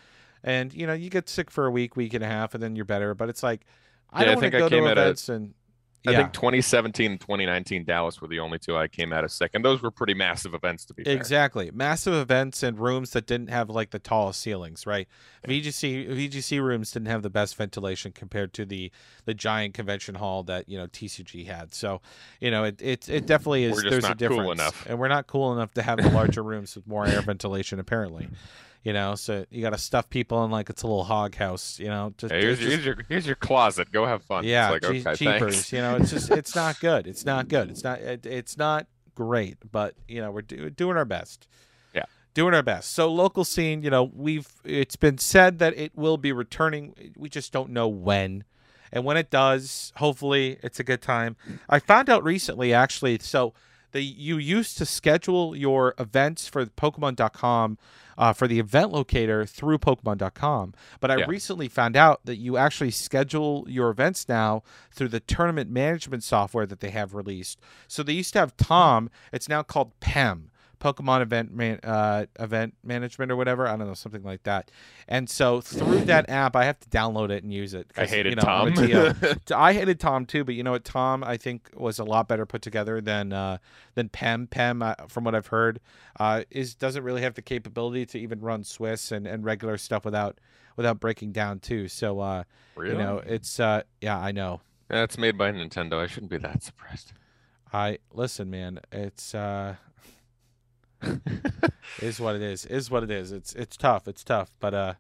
And 0.45 0.73
you 0.73 0.87
know 0.87 0.93
you 0.93 1.11
get 1.11 1.29
sick 1.29 1.51
for 1.51 1.67
a 1.67 1.71
week, 1.71 1.97
week 1.97 2.15
and 2.15 2.25
a 2.25 2.27
half, 2.27 2.55
and 2.55 2.63
then 2.63 2.77
you're 2.77 2.85
better. 2.85 3.15
But 3.15 3.29
it's 3.29 3.43
like 3.43 3.63
I 4.13 4.21
yeah, 4.21 4.27
don't 4.27 4.37
want 4.37 4.53
to 4.53 4.59
go 4.59 4.69
to 4.69 4.87
events 4.87 5.29
a, 5.29 5.35
and 5.35 5.55
I 6.09 6.17
think 6.17 6.33
2017 6.33 7.13
and 7.13 7.21
2019 7.21 7.85
Dallas 7.85 8.21
were 8.21 8.29
the 8.29 8.41
only 8.41 8.59
two 8.59 8.77
I 8.77 8.89
came 8.89 9.13
out 9.13 9.25
of 9.25 9.33
second. 9.33 9.63
Those 9.63 9.83
were 9.83 9.91
pretty 9.91 10.15
massive 10.15 10.55
events 10.55 10.85
to 10.87 10.95
be 10.95 11.05
fair. 11.05 11.15
Exactly. 11.15 11.71
Massive 11.73 12.15
events 12.15 12.63
and 12.63 12.79
rooms 12.79 13.11
that 13.11 13.27
didn't 13.27 13.49
have 13.49 13.71
like 13.71 13.91
the 13.91 13.99
tallest 13.99 14.41
ceilings, 14.41 14.87
right? 14.87 15.09
VGC 15.47 16.09
VGC 16.09 16.63
rooms 16.63 16.91
didn't 16.91 17.09
have 17.09 17.23
the 17.23 17.31
best 17.31 17.57
ventilation 17.57 18.13
compared 18.13 18.53
to 18.55 18.65
the 18.65 18.91
the 19.25 19.35
giant 19.35 19.75
convention 19.75 20.17
hall 20.17 20.43
that, 20.45 20.69
you 20.69 20.79
know, 20.79 20.87
TCG 20.87 21.47
had. 21.47 21.75
So, 21.75 22.01
you 22.41 22.51
know, 22.51 22.65
it 22.65 22.81
it, 22.81 23.09
it 23.09 23.27
definitely 23.27 23.65
is 23.65 23.83
there's 23.83 24.05
a 24.05 24.15
difference. 24.15 24.61
Cool 24.61 24.83
and 24.87 24.99
we're 24.99 25.09
not 25.09 25.27
cool 25.27 25.53
enough 25.53 25.73
to 25.75 25.83
have 25.83 25.99
the 25.99 26.11
larger 26.11 26.43
rooms 26.43 26.75
with 26.75 26.87
more 26.87 27.07
air 27.07 27.23
ventilation 27.23 27.79
apparently 27.79 28.29
you 28.83 28.93
know 28.93 29.15
so 29.15 29.45
you 29.51 29.63
got 29.63 29.71
to 29.71 29.79
stuff 29.79 30.09
people 30.09 30.45
in 30.45 30.51
like 30.51 30.71
it's 30.71 30.83
a 30.83 30.87
little 30.87 31.05
hog 31.05 31.35
house 31.35 31.79
you 31.79 31.89
know 31.89 32.13
just, 32.17 32.33
hey, 32.33 32.41
here's, 32.41 32.59
just, 32.59 32.71
here's, 32.71 32.85
your 32.85 32.97
here's 33.09 33.27
your 33.27 33.37
closet. 33.37 33.91
Go 33.93 34.07
have 34.07 34.23
fun. 34.23 34.45
Yeah 34.45 34.75
it's 34.75 34.85
like, 34.85 35.07
okay, 35.07 35.17
cheapers 35.17 35.73
you 35.73 35.79
know 35.79 35.97
it's 35.97 36.11
just 36.11 36.31
it's 36.31 36.55
not 36.55 36.79
good. 36.81 37.07
It's 37.07 37.25
not 37.25 37.49
good. 37.49 37.71
It's 37.71 37.85
not 37.85 38.01
it, 38.01 38.27
it's 38.27 38.57
not 38.57 38.87
great 39.15 39.57
but 39.71 39.95
you 40.07 40.21
know 40.21 40.31
we're 40.31 40.43
do, 40.43 40.71
doing 40.71 40.97
our 40.97 41.05
best. 41.05 41.49
Yeah. 41.95 42.05
Doing 42.35 42.55
our 42.55 42.63
best. 42.63 42.93
So 42.93 43.13
local 43.13 43.45
scene 43.45 43.83
you 43.83 43.91
know 43.91 44.11
we've 44.15 44.49
it's 44.65 44.97
been 44.97 45.19
said 45.19 45.59
that 45.59 45.77
it 45.77 45.97
will 45.97 46.17
be 46.17 46.33
returning. 46.33 47.13
We 47.17 47.29
just 47.29 47.53
don't 47.53 47.71
know 47.71 47.89
when. 47.89 48.45
And 48.91 49.05
when 49.05 49.17
it 49.19 49.31
does 49.31 49.93
hopefully 49.97 50.59
it's 50.63 50.81
a 50.81 50.85
good 50.85 51.03
time. 51.03 51.37
I 51.69 51.79
found 51.79 52.09
out 52.09 52.25
recently 52.25 52.73
actually 52.73 53.19
so 53.19 53.55
they 53.93 54.01
you 54.01 54.39
used 54.39 54.79
to 54.79 54.87
schedule 54.87 55.57
your 55.57 55.95
events 55.99 56.49
for 56.49 56.67
pokemon.com 56.67 57.79
uh, 58.19 58.33
for 58.33 58.49
the 58.49 58.59
event 58.59 58.91
locator 58.91 59.47
through 59.47 59.79
Pokemon.com. 59.79 60.75
But 61.01 61.11
I 61.11 61.19
yeah. 61.19 61.27
recently 61.29 61.69
found 61.69 61.97
out 61.97 62.21
that 62.25 62.37
you 62.37 62.57
actually 62.57 62.91
schedule 62.91 63.65
your 63.69 63.91
events 63.91 64.29
now 64.29 64.65
through 64.91 65.09
the 65.09 65.21
tournament 65.21 65.71
management 65.71 66.25
software 66.25 66.67
that 66.67 66.81
they 66.81 66.91
have 66.91 67.15
released. 67.15 67.61
So 67.87 68.03
they 68.03 68.15
used 68.15 68.33
to 68.33 68.41
have 68.41 68.57
Tom. 68.57 69.09
It's 69.33 69.49
now 69.49 69.63
called 69.63 69.99
PEM. 70.01 70.51
Pokemon 70.81 71.23
event 71.23 71.53
man, 71.53 71.81
uh, 71.83 72.27
event 72.39 72.75
management 72.85 73.31
or 73.33 73.37
whatever. 73.37 73.67
I 73.67 73.77
don't 73.77 73.87
know, 73.87 73.95
something 73.95 74.23
like 74.23 74.43
that. 74.45 74.71
And 75.07 75.29
so 75.29 75.61
through 75.61 76.03
that 76.03 76.29
app, 76.29 76.57
I 76.57 76.65
have 76.65 76.79
to 76.81 76.89
download 76.89 77.31
it 77.31 77.43
and 77.43 77.53
use 77.53 77.75
it. 77.75 77.91
I 77.97 78.07
hated 78.07 78.31
you 78.31 78.37
know, 78.37 78.43
Tom. 78.43 79.37
I 79.55 79.73
hated 79.73 80.01
Tom 80.01 80.27
too, 80.27 80.45
but 80.45 80.55
you 80.55 80.63
know 80.63 80.73
what? 80.73 80.85
Tom 80.85 81.25
I 81.25 81.37
think 81.37 81.71
was 81.75 81.99
a 81.99 82.05
lot 82.05 82.29
better 82.29 82.47
put 82.47 82.63
together 82.63 83.01
than 83.01 83.33
uh, 83.33 83.59
than 83.95 84.09
Pem. 84.09 84.47
Pem, 84.47 84.83
uh, 84.83 84.95
from 85.09 85.25
what 85.25 85.35
I've 85.35 85.49
heard, 85.49 85.81
uh, 86.19 86.45
is 86.51 86.75
doesn't 86.75 87.03
really 87.03 87.23
have 87.23 87.35
the 87.35 87.43
capability 87.43 88.07
to 88.07 88.19
even 88.19 88.41
run 88.41 88.65
Swiss 88.65 89.13
and, 89.13 89.27
and 89.27 89.45
regular 89.45 89.77
stuff 89.77 90.05
without 90.05 90.39
without 90.77 91.01
breaking 91.01 91.33
down 91.33 91.59
too. 91.61 91.89
So 91.89 92.21
uh, 92.21 92.45
really? 92.77 92.93
you 92.93 92.99
know, 92.99 93.23
it's 93.27 93.61
uh, 93.61 93.83
yeah, 94.01 94.19
I 94.19 94.33
know. 94.33 94.61
That's 94.89 95.19
made 95.19 95.37
by 95.37 95.53
Nintendo. 95.53 95.99
I 95.99 96.07
shouldn't 96.07 96.31
be 96.31 96.39
that 96.39 96.63
surprised. 96.63 97.13
I 97.73 97.99
listen, 98.13 98.49
man. 98.49 98.81
It's 98.91 99.35
uh, 99.35 99.77
is 102.03 102.21
what 102.21 102.37
it 102.37 102.43
is. 102.43 102.67
Is 102.67 102.91
what 102.91 103.03
it 103.03 103.11
is. 103.11 103.33
It's 103.33 103.55
it's 103.55 103.77
tough. 103.77 104.09
It's 104.09 104.25
tough, 104.25 104.51
but 104.61 104.75
uh, 104.75 104.95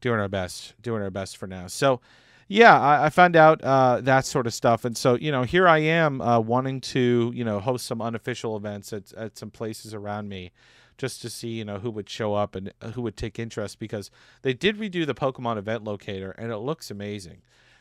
doing 0.00 0.20
our 0.20 0.28
best. 0.28 0.74
Doing 0.82 1.02
our 1.02 1.10
best 1.10 1.36
for 1.36 1.46
now. 1.46 1.66
So, 1.66 2.00
yeah, 2.48 2.78
I, 2.78 3.06
I 3.06 3.10
found 3.10 3.36
out 3.36 3.62
uh, 3.62 4.00
that 4.02 4.26
sort 4.26 4.46
of 4.46 4.54
stuff, 4.54 4.84
and 4.84 4.96
so 4.96 5.14
you 5.14 5.32
know, 5.32 5.42
here 5.42 5.68
I 5.68 5.78
am 5.78 6.20
uh, 6.20 6.40
wanting 6.40 6.80
to 6.82 7.32
you 7.34 7.44
know 7.44 7.60
host 7.60 7.86
some 7.86 8.02
unofficial 8.02 8.56
events 8.56 8.92
at 8.92 9.12
at 9.14 9.38
some 9.38 9.50
places 9.50 9.94
around 9.94 10.28
me. 10.28 10.52
Just 10.98 11.22
to 11.22 11.30
see, 11.30 11.48
you 11.48 11.64
know, 11.64 11.78
who 11.78 11.90
would 11.90 12.10
show 12.10 12.34
up 12.34 12.54
and 12.54 12.74
uh, 12.82 12.90
who 12.90 13.00
would 13.00 13.16
take 13.16 13.38
interest 13.38 13.78
because 13.78 14.10
they 14.42 14.52
did 14.52 14.76
redo 14.76 15.06
the 15.06 15.14
Pokemon 15.14 15.56
event 15.56 15.82
locator 15.82 16.32
and 16.32 16.52
it 16.52 16.58
looks 16.58 16.90
amazing. 16.90 17.40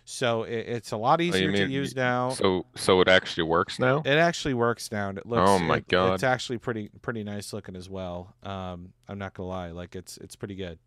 So 0.09 0.43
it, 0.43 0.65
it's 0.67 0.91
a 0.91 0.97
lot 0.97 1.21
oh, 1.21 1.23
easier 1.23 1.51
mean, 1.51 1.67
to 1.67 1.71
use 1.71 1.95
now. 1.95 2.29
So 2.29 2.65
so 2.75 2.99
it 2.99 3.07
actually 3.07 3.43
works 3.43 3.77
now. 3.77 4.01
It 4.03 4.17
actually 4.17 4.55
works 4.55 4.91
now. 4.91 5.09
It 5.11 5.25
looks. 5.25 5.47
Oh 5.47 5.59
my 5.59 5.77
it, 5.77 5.87
god! 5.87 6.15
It's 6.15 6.23
actually 6.23 6.57
pretty 6.57 6.89
pretty 7.03 7.23
nice 7.23 7.53
looking 7.53 7.75
as 7.75 7.89
well. 7.89 8.33
Um, 8.41 8.93
I'm 9.07 9.19
not 9.19 9.35
gonna 9.35 9.49
lie, 9.49 9.69
like 9.69 9.95
it's 9.95 10.17
it's 10.17 10.35
pretty 10.35 10.55
good. 10.55 10.79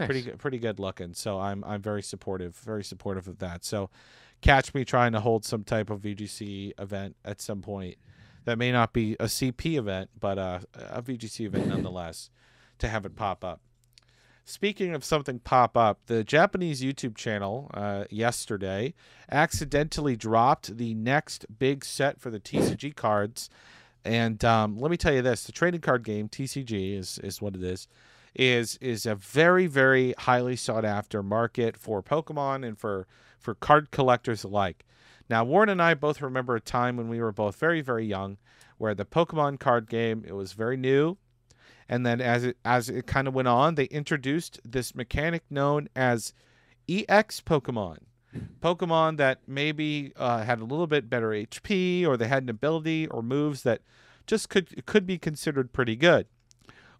Nice. 0.00 0.06
Pretty 0.06 0.30
pretty 0.30 0.58
good 0.58 0.80
looking. 0.80 1.12
So 1.12 1.38
I'm 1.38 1.62
I'm 1.64 1.82
very 1.82 2.02
supportive, 2.02 2.56
very 2.56 2.82
supportive 2.82 3.28
of 3.28 3.38
that. 3.40 3.66
So 3.66 3.90
catch 4.40 4.72
me 4.72 4.84
trying 4.84 5.12
to 5.12 5.20
hold 5.20 5.44
some 5.44 5.62
type 5.62 5.90
of 5.90 6.00
VGC 6.00 6.72
event 6.78 7.16
at 7.22 7.42
some 7.42 7.60
point. 7.60 7.96
That 8.46 8.56
may 8.56 8.72
not 8.72 8.94
be 8.94 9.12
a 9.20 9.24
CP 9.24 9.76
event, 9.76 10.08
but 10.18 10.38
uh, 10.38 10.60
a 10.74 11.02
VGC 11.02 11.46
event 11.46 11.66
nonetheless, 11.66 12.30
to 12.78 12.88
have 12.88 13.04
it 13.04 13.14
pop 13.14 13.44
up. 13.44 13.60
Speaking 14.46 14.94
of 14.94 15.04
something 15.04 15.38
pop 15.38 15.74
up, 15.74 16.00
the 16.04 16.22
Japanese 16.22 16.82
YouTube 16.82 17.16
channel 17.16 17.70
uh, 17.72 18.04
yesterday 18.10 18.92
accidentally 19.30 20.16
dropped 20.16 20.76
the 20.76 20.92
next 20.92 21.46
big 21.58 21.82
set 21.82 22.20
for 22.20 22.30
the 22.30 22.38
TCG 22.38 22.94
cards. 22.94 23.48
And 24.04 24.44
um, 24.44 24.78
let 24.78 24.90
me 24.90 24.98
tell 24.98 25.14
you 25.14 25.22
this 25.22 25.44
the 25.44 25.52
trading 25.52 25.80
card 25.80 26.04
game, 26.04 26.28
TCG, 26.28 26.98
is, 26.98 27.18
is 27.20 27.40
what 27.40 27.54
it 27.54 27.62
is. 27.62 27.88
is 28.34 28.76
is 28.82 29.06
a 29.06 29.14
very 29.14 29.66
very 29.66 30.14
highly 30.18 30.56
sought 30.56 30.84
after 30.84 31.22
market 31.22 31.78
for 31.78 32.02
Pokemon 32.02 32.66
and 32.66 32.78
for 32.78 33.06
for 33.38 33.54
card 33.54 33.90
collectors 33.90 34.44
alike. 34.44 34.84
Now, 35.30 35.42
Warren 35.44 35.70
and 35.70 35.80
I 35.80 35.94
both 35.94 36.20
remember 36.20 36.54
a 36.54 36.60
time 36.60 36.98
when 36.98 37.08
we 37.08 37.18
were 37.18 37.32
both 37.32 37.56
very 37.56 37.80
very 37.80 38.04
young, 38.04 38.36
where 38.76 38.94
the 38.94 39.06
Pokemon 39.06 39.58
card 39.58 39.88
game 39.88 40.22
it 40.26 40.34
was 40.34 40.52
very 40.52 40.76
new, 40.76 41.16
and 41.88 42.04
then 42.04 42.20
as 42.20 42.44
it 42.44 42.56
as 42.64 42.88
it 42.88 43.06
kind 43.06 43.28
of 43.28 43.34
went 43.34 43.48
on, 43.48 43.74
they 43.74 43.84
introduced 43.84 44.60
this 44.64 44.94
mechanic 44.94 45.42
known 45.50 45.88
as 45.94 46.32
EX 46.88 47.40
Pokemon. 47.40 47.98
Pokemon 48.60 49.16
that 49.18 49.40
maybe 49.46 50.12
uh, 50.16 50.42
had 50.42 50.60
a 50.60 50.64
little 50.64 50.86
bit 50.86 51.08
better 51.08 51.28
HP, 51.30 52.06
or 52.06 52.16
they 52.16 52.26
had 52.26 52.42
an 52.42 52.48
ability 52.48 53.06
or 53.06 53.22
moves 53.22 53.62
that 53.62 53.80
just 54.26 54.48
could 54.48 54.84
could 54.86 55.06
be 55.06 55.18
considered 55.18 55.72
pretty 55.72 55.96
good. 55.96 56.26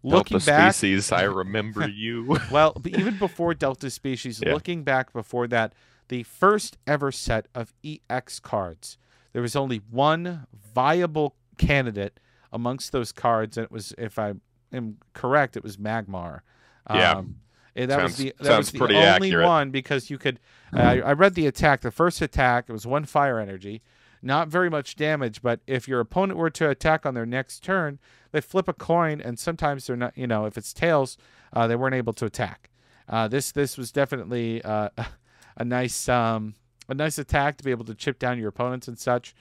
Looking 0.03 0.37
Delta 0.37 0.45
back, 0.45 0.73
species, 0.75 1.11
I 1.11 1.23
remember 1.23 1.87
you. 1.89 2.37
well, 2.51 2.79
even 2.85 3.17
before 3.17 3.53
Delta 3.53 3.89
species, 3.89 4.41
yeah. 4.45 4.53
looking 4.53 4.83
back 4.83 5.11
before 5.11 5.47
that, 5.47 5.73
the 6.09 6.23
first 6.23 6.77
ever 6.85 7.11
set 7.11 7.47
of 7.55 7.73
EX 7.83 8.39
cards, 8.39 8.97
there 9.33 9.41
was 9.41 9.55
only 9.55 9.81
one 9.89 10.45
viable 10.73 11.35
candidate 11.57 12.19
amongst 12.53 12.91
those 12.91 13.11
cards, 13.11 13.57
and 13.57 13.65
it 13.65 13.71
was, 13.71 13.93
if 13.97 14.19
I 14.19 14.33
am 14.75 14.97
correct, 15.13 15.57
it 15.57 15.63
was 15.63 15.77
Magmar. 15.77 16.41
Yeah. 16.89 17.13
Um, 17.13 17.37
that 17.75 17.89
sounds, 17.89 18.03
was 18.03 18.17
the 18.17 18.33
that 18.39 18.57
was 18.57 18.71
the 18.71 18.81
only 18.83 18.97
accurate. 18.97 19.45
one 19.45 19.69
because 19.69 20.09
you 20.09 20.17
could. 20.17 20.39
Uh, 20.73 20.99
I 21.03 21.11
read 21.11 21.35
the 21.35 21.45
attack. 21.45 21.81
The 21.81 21.91
first 21.91 22.21
attack 22.21 22.65
it 22.69 22.71
was 22.71 22.87
one 22.87 23.03
fire 23.03 23.37
energy, 23.37 23.81
not 24.21 24.47
very 24.47 24.69
much 24.69 24.95
damage. 24.95 25.41
But 25.41 25.59
if 25.67 25.87
your 25.87 25.99
opponent 25.99 26.39
were 26.39 26.49
to 26.51 26.69
attack 26.69 27.05
on 27.05 27.15
their 27.15 27.25
next 27.25 27.63
turn, 27.63 27.99
they 28.31 28.39
flip 28.39 28.69
a 28.69 28.73
coin, 28.73 29.19
and 29.19 29.37
sometimes 29.37 29.87
they're 29.87 29.97
not. 29.97 30.17
You 30.17 30.25
know, 30.27 30.45
if 30.45 30.57
it's 30.57 30.73
tails, 30.73 31.17
uh, 31.51 31.67
they 31.67 31.75
weren't 31.75 31.95
able 31.95 32.13
to 32.13 32.25
attack. 32.25 32.69
Uh, 33.09 33.27
this 33.27 33.51
this 33.51 33.77
was 33.77 33.91
definitely 33.91 34.61
uh, 34.63 34.89
a 35.57 35.65
nice 35.65 36.07
um, 36.07 36.55
a 36.87 36.93
nice 36.93 37.17
attack 37.17 37.57
to 37.57 37.63
be 37.63 37.71
able 37.71 37.85
to 37.85 37.95
chip 37.95 38.19
down 38.19 38.39
your 38.39 38.49
opponents 38.49 38.87
and 38.87 38.97
such. 38.97 39.35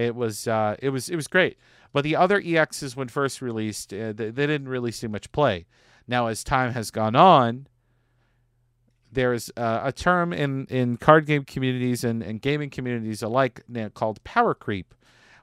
It 0.00 0.14
was 0.16 0.48
uh, 0.48 0.76
it 0.80 0.90
was 0.90 1.10
it 1.10 1.16
was 1.16 1.28
great. 1.28 1.58
But 1.92 2.04
the 2.04 2.16
other 2.16 2.40
EXs, 2.40 2.96
when 2.96 3.08
first 3.08 3.42
released, 3.42 3.92
uh, 3.92 4.12
they, 4.12 4.30
they 4.30 4.46
didn't 4.46 4.68
really 4.68 4.92
see 4.92 5.08
much 5.08 5.30
play. 5.32 5.66
Now, 6.06 6.28
as 6.28 6.42
time 6.42 6.72
has 6.72 6.90
gone 6.90 7.16
on, 7.16 7.66
there's 9.12 9.50
uh, 9.56 9.80
a 9.82 9.92
term 9.92 10.32
in, 10.32 10.66
in 10.66 10.96
card 10.96 11.26
game 11.26 11.44
communities 11.44 12.04
and, 12.04 12.22
and 12.22 12.40
gaming 12.40 12.70
communities 12.70 13.22
alike 13.22 13.62
called 13.92 14.22
power 14.24 14.54
creep, 14.54 14.94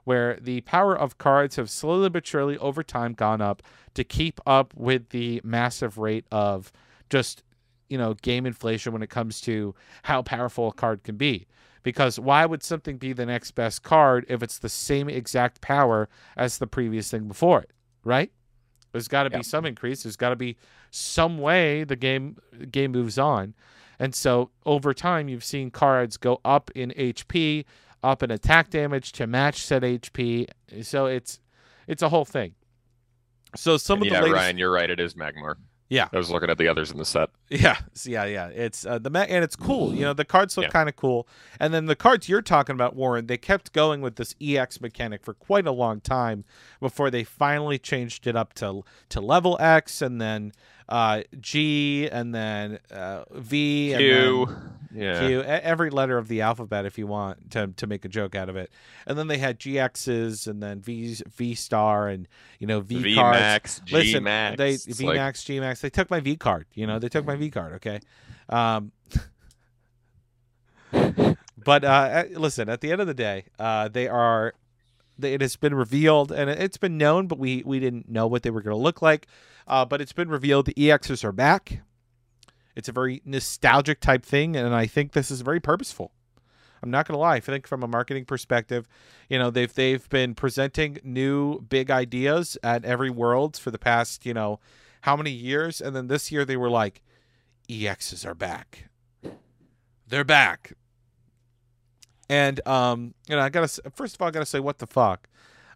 where 0.04 0.38
the 0.40 0.62
power 0.62 0.98
of 0.98 1.18
cards 1.18 1.56
have 1.56 1.70
slowly 1.70 2.08
but 2.08 2.26
surely 2.26 2.56
over 2.58 2.82
time 2.82 3.12
gone 3.12 3.40
up 3.42 3.62
to 3.94 4.02
keep 4.02 4.40
up 4.46 4.74
with 4.74 5.10
the 5.10 5.40
massive 5.44 5.98
rate 5.98 6.24
of 6.32 6.72
just 7.10 7.44
you 7.88 7.98
know 7.98 8.14
game 8.14 8.46
inflation 8.46 8.92
when 8.92 9.02
it 9.02 9.10
comes 9.10 9.40
to 9.40 9.74
how 10.02 10.22
powerful 10.22 10.68
a 10.68 10.72
card 10.72 11.04
can 11.04 11.16
be 11.16 11.46
because 11.82 12.18
why 12.18 12.44
would 12.46 12.62
something 12.62 12.98
be 12.98 13.12
the 13.12 13.26
next 13.26 13.52
best 13.52 13.82
card 13.82 14.26
if 14.28 14.42
it's 14.42 14.58
the 14.58 14.68
same 14.68 15.08
exact 15.08 15.60
power 15.60 16.08
as 16.36 16.58
the 16.58 16.66
previous 16.66 17.10
thing 17.10 17.28
before 17.28 17.60
it 17.60 17.70
right? 18.04 18.32
There's 18.92 19.08
got 19.08 19.24
to 19.24 19.30
be 19.30 19.42
some 19.42 19.66
increase. 19.66 20.02
There's 20.02 20.16
got 20.16 20.30
to 20.30 20.36
be 20.36 20.56
some 20.90 21.38
way 21.38 21.84
the 21.84 21.96
game 21.96 22.38
game 22.70 22.92
moves 22.92 23.18
on. 23.18 23.54
And 23.98 24.14
so 24.14 24.50
over 24.64 24.94
time 24.94 25.28
you've 25.28 25.44
seen 25.44 25.70
cards 25.70 26.16
go 26.16 26.40
up 26.44 26.70
in 26.74 26.90
hp 26.96 27.64
up 28.02 28.22
in 28.22 28.30
attack 28.30 28.70
damage 28.70 29.12
to 29.12 29.26
match 29.26 29.60
said 29.60 29.82
hp 29.82 30.46
so 30.82 31.06
it's 31.06 31.40
it's 31.86 32.02
a 32.02 32.08
whole 32.08 32.24
thing. 32.24 32.54
So 33.56 33.76
some 33.76 33.98
and 33.98 34.06
of 34.06 34.12
yeah, 34.12 34.20
the 34.20 34.26
latest... 34.26 34.42
Ryan, 34.42 34.58
you're 34.58 34.70
right. 34.70 34.90
It 34.90 35.00
is 35.00 35.14
Magmar. 35.14 35.56
Yeah, 35.88 36.08
I 36.12 36.18
was 36.18 36.30
looking 36.30 36.50
at 36.50 36.58
the 36.58 36.68
others 36.68 36.90
in 36.90 36.98
the 36.98 37.04
set. 37.04 37.30
Yeah, 37.50 37.78
yeah, 38.04 38.26
yeah. 38.26 38.48
It's 38.48 38.84
uh, 38.84 38.98
the 38.98 39.10
and 39.18 39.42
it's 39.42 39.56
cool. 39.56 39.94
You 39.94 40.02
know, 40.02 40.12
the 40.12 40.26
cards 40.26 40.58
look 40.58 40.66
yeah. 40.66 40.70
kind 40.70 40.88
of 40.88 40.96
cool. 40.96 41.26
And 41.58 41.72
then 41.72 41.86
the 41.86 41.96
cards 41.96 42.28
you're 42.28 42.42
talking 42.42 42.74
about, 42.74 42.94
Warren, 42.94 43.26
they 43.26 43.38
kept 43.38 43.72
going 43.72 44.02
with 44.02 44.16
this 44.16 44.34
EX 44.38 44.82
mechanic 44.82 45.24
for 45.24 45.32
quite 45.32 45.66
a 45.66 45.72
long 45.72 46.02
time 46.02 46.44
before 46.78 47.10
they 47.10 47.24
finally 47.24 47.78
changed 47.78 48.26
it 48.26 48.36
up 48.36 48.52
to 48.54 48.84
to 49.08 49.20
level 49.22 49.56
X, 49.60 50.02
and 50.02 50.20
then 50.20 50.52
uh, 50.90 51.22
G, 51.40 52.08
and 52.10 52.34
then 52.34 52.80
uh, 52.90 53.24
V, 53.32 53.94
Q, 53.96 54.46
and 54.46 54.56
yeah. 54.94 55.26
Q, 55.26 55.42
every 55.42 55.90
letter 55.90 56.18
of 56.18 56.28
the 56.28 56.40
alphabet 56.40 56.86
if 56.86 56.98
you 56.98 57.06
want 57.06 57.50
to 57.52 57.68
to 57.76 57.86
make 57.86 58.04
a 58.04 58.08
joke 58.08 58.34
out 58.34 58.48
of 58.48 58.56
it. 58.56 58.70
And 59.06 59.18
then 59.18 59.26
they 59.26 59.38
had 59.38 59.58
GXs, 59.58 60.46
and 60.46 60.62
then 60.62 60.80
V 60.80 61.16
V 61.36 61.54
Star, 61.54 62.08
and 62.08 62.26
you 62.58 62.66
know 62.66 62.80
V, 62.80 63.02
v 63.02 63.14
cards. 63.14 63.38
Max, 63.38 63.80
G 63.84 63.94
listen, 63.94 64.24
Max. 64.24 64.56
They 64.56 64.76
V 64.76 65.06
like... 65.06 65.16
Max, 65.16 65.44
G 65.44 65.60
Max. 65.60 65.80
They 65.80 65.90
took 65.90 66.10
my 66.10 66.20
V 66.20 66.36
card. 66.36 66.66
You 66.74 66.86
know, 66.86 66.98
they 66.98 67.08
took 67.08 67.26
my 67.26 67.36
V 67.36 67.50
card. 67.50 67.74
Okay. 67.74 68.00
Um, 68.48 68.92
but 71.64 71.84
uh, 71.84 72.24
listen, 72.32 72.68
at 72.68 72.80
the 72.80 72.92
end 72.92 73.00
of 73.00 73.06
the 73.06 73.14
day, 73.14 73.44
uh, 73.58 73.88
they 73.88 74.08
are. 74.08 74.54
It 75.20 75.40
has 75.40 75.56
been 75.56 75.74
revealed, 75.74 76.30
and 76.30 76.48
it's 76.48 76.76
been 76.76 76.96
known, 76.96 77.26
but 77.26 77.38
we 77.38 77.62
we 77.66 77.80
didn't 77.80 78.08
know 78.08 78.26
what 78.26 78.42
they 78.42 78.50
were 78.50 78.62
going 78.62 78.76
to 78.76 78.82
look 78.82 79.02
like. 79.02 79.26
Uh, 79.66 79.84
but 79.84 80.00
it's 80.00 80.12
been 80.12 80.30
revealed 80.30 80.64
the 80.64 80.74
EXs 80.74 81.24
are 81.24 81.32
back. 81.32 81.80
It's 82.78 82.88
a 82.88 82.92
very 82.92 83.20
nostalgic 83.24 83.98
type 83.98 84.24
thing, 84.24 84.54
and 84.54 84.72
I 84.72 84.86
think 84.86 85.10
this 85.10 85.32
is 85.32 85.40
very 85.40 85.58
purposeful. 85.58 86.12
I'm 86.80 86.92
not 86.92 87.08
gonna 87.08 87.18
lie. 87.18 87.34
I 87.34 87.40
think 87.40 87.66
from 87.66 87.82
a 87.82 87.88
marketing 87.88 88.24
perspective, 88.24 88.86
you 89.28 89.36
know, 89.36 89.50
they've 89.50 89.74
they've 89.74 90.08
been 90.10 90.36
presenting 90.36 91.00
new 91.02 91.60
big 91.60 91.90
ideas 91.90 92.56
at 92.62 92.84
every 92.84 93.10
Worlds 93.10 93.58
for 93.58 93.72
the 93.72 93.80
past, 93.80 94.24
you 94.24 94.32
know, 94.32 94.60
how 95.00 95.16
many 95.16 95.32
years, 95.32 95.80
and 95.80 95.96
then 95.96 96.06
this 96.06 96.30
year 96.30 96.44
they 96.44 96.56
were 96.56 96.70
like, 96.70 97.02
EXs 97.68 98.24
are 98.24 98.36
back. 98.36 98.88
They're 100.06 100.22
back. 100.22 100.74
And 102.30 102.64
um, 102.64 103.12
you 103.28 103.34
know, 103.34 103.42
I 103.42 103.48
gotta 103.48 103.82
first 103.92 104.14
of 104.14 104.22
all, 104.22 104.28
I 104.28 104.30
gotta 104.30 104.46
say, 104.46 104.60
what 104.60 104.78
the 104.78 104.86
fuck? 104.86 105.28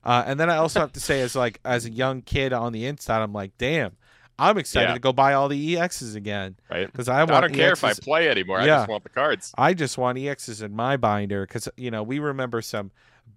Uh, 0.05 0.23
and 0.25 0.39
then 0.39 0.49
I 0.49 0.57
also 0.57 0.79
have 0.79 0.93
to 0.93 1.01
say, 1.01 1.21
as 1.21 1.35
like 1.35 1.59
as 1.65 1.85
a 1.85 1.91
young 1.91 2.23
kid 2.23 2.53
on 2.53 2.73
the 2.73 2.87
inside, 2.87 3.23
I'm 3.23 3.33
like, 3.33 3.59
damn, 3.59 3.97
I'm 4.39 4.59
excited 4.59 4.89
yeah. 4.89 4.95
to 4.95 5.01
go 5.01 5.13
buy 5.13 5.35
all 5.35 5.49
the 5.49 5.75
EXs 5.77 6.17
again. 6.17 6.57
Right. 6.71 6.91
Because 6.91 7.09
I, 7.09 7.23
I 7.23 7.27
don't 7.27 7.53
EXs. 7.53 7.55
care 7.55 7.73
if 7.73 7.85
I 7.85 7.93
play 7.95 8.29
anymore. 8.29 8.61
Yeah. 8.63 8.63
I 8.63 8.79
just 8.79 8.89
want 8.89 9.03
the 9.05 9.11
cards. 9.11 9.55
I 9.57 9.75
just 9.75 9.99
want 9.99 10.19
EXs 10.19 10.63
in 10.63 10.75
my 10.75 10.97
binder 10.97 11.47
because 11.47 11.69
you 11.77 11.91
know 11.91 12.03
we 12.03 12.19
remember 12.19 12.63
some 12.63 12.91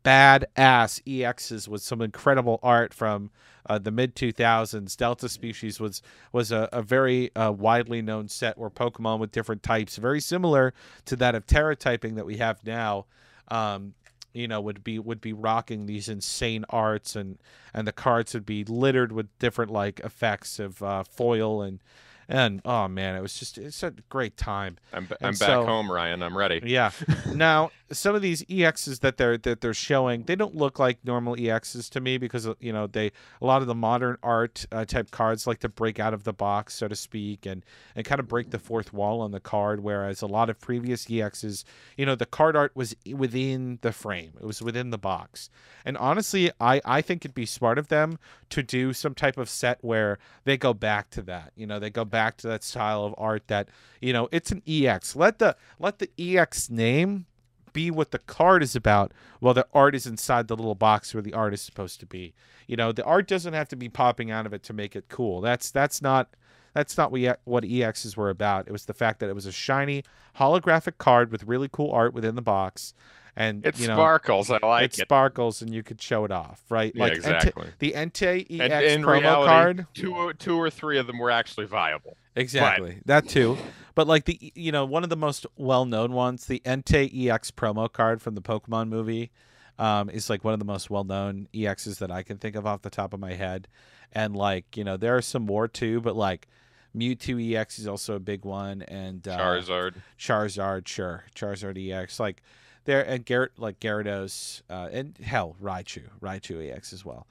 badass 0.03 1.01
EXs 1.03 1.67
with 1.67 1.81
some 1.81 2.01
incredible 2.01 2.59
art 2.61 2.93
from 2.93 3.31
uh, 3.67 3.79
the 3.79 3.91
mid 3.91 4.15
2000s. 4.15 4.95
Delta 4.95 5.27
Species 5.27 5.79
was 5.79 6.01
was 6.31 6.51
a, 6.51 6.69
a 6.71 6.81
very 6.81 7.35
uh, 7.35 7.51
widely 7.51 8.01
known 8.01 8.27
set 8.27 8.57
where 8.57 8.69
Pokemon 8.69 9.19
with 9.19 9.31
different 9.31 9.63
types, 9.63 9.97
very 9.97 10.21
similar 10.21 10.73
to 11.05 11.15
that 11.15 11.35
of 11.35 11.45
Tera 11.45 11.75
typing 11.75 12.15
that 12.15 12.25
we 12.25 12.37
have 12.37 12.63
now. 12.65 13.05
Um, 13.47 13.93
you 14.35 14.47
know 14.47 14.61
would 14.61 14.83
be 14.83 14.99
would 14.99 15.21
be 15.21 15.33
rocking 15.33 15.85
these 15.85 16.09
insane 16.09 16.65
arts 16.69 17.15
and 17.15 17.37
and 17.73 17.87
the 17.87 17.91
cards 17.91 18.33
would 18.33 18.45
be 18.45 18.63
littered 18.63 19.11
with 19.11 19.27
different 19.39 19.71
like 19.71 19.99
effects 20.01 20.59
of 20.59 20.83
uh, 20.83 21.03
foil 21.03 21.61
and 21.61 21.79
and 22.27 22.61
oh 22.65 22.87
man, 22.87 23.15
it 23.15 23.21
was 23.21 23.37
just 23.37 23.57
it's 23.57 23.83
a 23.83 23.91
great 24.09 24.35
time. 24.35 24.77
I'm, 24.91 25.07
I'm 25.21 25.33
back 25.33 25.35
so, 25.35 25.65
home, 25.65 25.91
Ryan. 25.91 26.23
I'm 26.23 26.35
ready. 26.35 26.61
Yeah. 26.63 26.91
now 27.33 27.71
some 27.91 28.15
of 28.15 28.21
these 28.21 28.43
EXs 28.45 29.01
that 29.01 29.17
they're 29.17 29.37
that 29.37 29.61
they're 29.61 29.73
showing, 29.73 30.23
they 30.23 30.35
don't 30.35 30.55
look 30.55 30.79
like 30.79 30.97
normal 31.03 31.35
EXs 31.35 31.89
to 31.91 32.01
me 32.01 32.17
because 32.17 32.47
you 32.59 32.73
know 32.73 32.87
they 32.87 33.11
a 33.41 33.45
lot 33.45 33.61
of 33.61 33.67
the 33.67 33.75
modern 33.75 34.17
art 34.23 34.65
uh, 34.71 34.85
type 34.85 35.11
cards 35.11 35.45
like 35.45 35.59
to 35.59 35.69
break 35.69 35.99
out 35.99 36.13
of 36.13 36.23
the 36.23 36.33
box, 36.33 36.73
so 36.73 36.87
to 36.87 36.95
speak, 36.95 37.45
and 37.45 37.63
and 37.95 38.05
kind 38.05 38.19
of 38.19 38.27
break 38.27 38.49
the 38.49 38.59
fourth 38.59 38.91
wall 38.91 39.21
on 39.21 39.31
the 39.31 39.39
card. 39.39 39.81
Whereas 39.81 40.21
a 40.21 40.27
lot 40.27 40.49
of 40.49 40.59
previous 40.59 41.05
EXs, 41.05 41.63
you 41.95 42.05
know, 42.05 42.15
the 42.15 42.25
card 42.25 42.55
art 42.55 42.71
was 42.75 42.95
within 43.13 43.77
the 43.81 43.91
frame, 43.91 44.33
it 44.39 44.45
was 44.45 44.61
within 44.61 44.89
the 44.89 44.97
box. 44.97 45.49
And 45.85 45.95
honestly, 45.97 46.51
I 46.59 46.81
I 46.85 47.01
think 47.01 47.21
it'd 47.21 47.35
be 47.35 47.45
smart 47.45 47.77
of 47.77 47.89
them 47.89 48.17
to 48.49 48.63
do 48.63 48.93
some 48.93 49.13
type 49.13 49.37
of 49.37 49.47
set 49.47 49.77
where 49.83 50.17
they 50.43 50.57
go 50.57 50.73
back 50.73 51.11
to 51.11 51.21
that. 51.23 51.51
You 51.55 51.67
know, 51.67 51.79
they 51.79 51.91
go 51.91 52.05
back 52.05 52.37
to 52.37 52.47
that 52.47 52.63
style 52.63 53.05
of 53.05 53.13
art 53.17 53.47
that 53.47 53.69
you 54.01 54.11
know 54.11 54.27
it's 54.31 54.51
an 54.51 54.63
EX. 54.67 55.15
Let 55.15 55.37
the 55.37 55.55
let 55.79 55.99
the 55.99 56.09
EX 56.17 56.71
name 56.71 57.27
be 57.75 57.91
what 57.91 58.11
the 58.11 58.19
card 58.19 58.63
is 58.63 58.75
about 58.75 59.11
while 59.39 59.53
the 59.53 59.67
art 59.73 59.93
is 59.93 60.07
inside 60.07 60.47
the 60.47 60.55
little 60.55 60.73
box 60.73 61.13
where 61.13 61.21
the 61.21 61.33
art 61.33 61.53
is 61.53 61.61
supposed 61.61 61.99
to 61.99 62.05
be. 62.05 62.33
You 62.67 62.77
know, 62.77 62.91
the 62.91 63.03
art 63.03 63.27
doesn't 63.27 63.53
have 63.53 63.67
to 63.67 63.75
be 63.75 63.89
popping 63.89 64.31
out 64.31 64.45
of 64.45 64.53
it 64.53 64.63
to 64.63 64.73
make 64.73 64.95
it 64.95 65.05
cool. 65.09 65.41
That's 65.41 65.69
that's 65.69 66.01
not 66.01 66.29
that's 66.73 66.97
not 66.97 67.11
what 67.11 67.41
what 67.43 67.63
EXs 67.63 68.15
were 68.15 68.29
about. 68.29 68.67
It 68.67 68.71
was 68.71 68.85
the 68.85 68.93
fact 68.93 69.19
that 69.19 69.29
it 69.29 69.35
was 69.35 69.45
a 69.45 69.51
shiny 69.51 70.03
holographic 70.39 70.97
card 70.97 71.31
with 71.31 71.43
really 71.43 71.69
cool 71.71 71.91
art 71.91 72.13
within 72.13 72.35
the 72.35 72.41
box 72.41 72.93
and 73.35 73.65
it 73.65 73.79
you 73.79 73.87
know, 73.87 73.95
sparkles. 73.95 74.49
I 74.49 74.59
like 74.63 74.83
it. 74.83 74.99
It 74.99 75.01
sparkles, 75.01 75.61
and 75.61 75.73
you 75.73 75.83
could 75.83 76.01
show 76.01 76.25
it 76.25 76.31
off, 76.31 76.63
right? 76.69 76.93
Yeah, 76.95 77.03
like 77.03 77.13
exactly. 77.13 77.67
the 77.79 77.91
Entei 77.91 78.45
EX 78.49 78.93
and 78.93 79.03
promo 79.03 79.19
reality, 79.19 79.49
card. 79.49 79.87
Two, 79.93 80.33
two 80.39 80.55
or 80.55 80.69
three 80.69 80.97
of 80.97 81.07
them 81.07 81.17
were 81.17 81.31
actually 81.31 81.65
viable. 81.65 82.15
Exactly, 82.35 82.95
but... 82.99 83.07
that 83.07 83.27
too. 83.29 83.57
But 83.95 84.07
like 84.07 84.25
the, 84.25 84.51
you 84.55 84.71
know, 84.71 84.85
one 84.85 85.03
of 85.03 85.09
the 85.09 85.15
most 85.15 85.45
well-known 85.55 86.11
ones, 86.11 86.45
the 86.45 86.61
Entei 86.65 87.29
EX 87.29 87.49
promo 87.51 87.91
card 87.91 88.21
from 88.21 88.35
the 88.35 88.41
Pokemon 88.41 88.89
movie, 88.89 89.31
um, 89.79 90.09
is 90.09 90.29
like 90.29 90.43
one 90.43 90.53
of 90.53 90.59
the 90.59 90.65
most 90.65 90.89
well-known 90.89 91.47
EXs 91.53 91.97
that 91.99 92.11
I 92.11 92.21
can 92.21 92.37
think 92.37 92.55
of 92.55 92.65
off 92.65 92.81
the 92.81 92.89
top 92.89 93.13
of 93.13 93.19
my 93.19 93.33
head. 93.33 93.67
And 94.11 94.35
like, 94.35 94.77
you 94.77 94.83
know, 94.83 94.97
there 94.97 95.15
are 95.15 95.21
some 95.21 95.43
more 95.43 95.67
too, 95.67 96.01
but 96.01 96.15
like 96.15 96.47
Mewtwo 96.95 97.55
EX 97.55 97.79
is 97.79 97.87
also 97.87 98.15
a 98.15 98.19
big 98.19 98.45
one, 98.45 98.81
and 98.83 99.27
uh, 99.27 99.37
Charizard. 99.37 99.95
Charizard, 100.17 100.87
sure, 100.87 101.25
Charizard 101.35 101.77
EX, 101.77 102.19
like 102.19 102.41
there, 102.85 103.01
and 103.01 103.25
Garrett, 103.25 103.51
like 103.57 103.79
Gyarados, 103.79 104.61
uh, 104.69 104.89
and 104.91 105.17
hell, 105.17 105.55
Raichu, 105.61 106.03
Raichu 106.21 106.71
EX 106.73 106.93
as 106.93 107.03
well. 107.03 107.27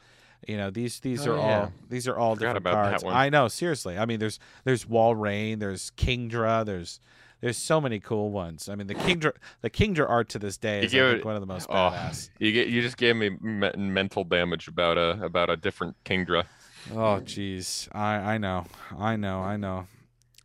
You 0.49 0.57
know 0.57 0.71
these 0.71 1.01
these 1.01 1.27
Oh, 1.27 1.33
are 1.35 1.37
yeah. 1.37 1.61
all 1.61 1.73
these 1.89 2.09
are 2.09 2.17
all 2.17 2.35
Forgot 2.35 2.55
different 2.55 2.57
about 2.59 2.83
that 2.85 2.91
cards. 2.91 3.05
one. 3.05 3.15
I 3.15 3.29
know, 3.29 3.49
seriously. 3.49 3.99
I 3.99 4.05
mean, 4.07 4.19
there's 4.21 4.39
there's 4.65 4.85
Walrein, 4.85 5.59
there's 5.61 5.91
Kingdra, 5.97 6.65
there's 6.65 7.01
there's 7.41 7.57
so 7.59 7.81
many 7.81 8.01
cool 8.01 8.31
ones. 8.31 8.69
I 8.69 8.75
mean, 8.75 8.87
the 8.87 8.95
Kingdra 8.95 9.33
the 9.61 9.71
Kingdra 9.71 10.09
art 10.09 10.29
to 10.31 10.39
this 10.39 10.57
day 10.57 10.85
is 10.85 10.93
give 10.93 11.07
I 11.07 11.13
think, 11.13 11.25
one 11.25 11.35
of 11.35 11.41
the 11.41 11.47
most 11.47 11.67
Oh, 11.71 11.75
badass. 11.75 12.31
you 12.39 12.53
get 12.53 12.69
you 12.69 12.81
just 12.83 12.97
gave 12.97 13.17
me 13.17 13.31
me- 13.41 13.71
mental 13.77 14.25
damage 14.25 14.69
about 14.69 14.97
a 14.99 15.23
about 15.25 15.51
a 15.51 15.57
different 15.57 15.97
Kingdra. 16.05 16.45
Oh, 16.93 17.21
jeez. 17.25 17.89
I 17.95 18.35
I 18.35 18.39
know, 18.39 18.67
I 18.99 19.17
know, 19.17 19.41
I 19.41 19.57
know. 19.57 19.87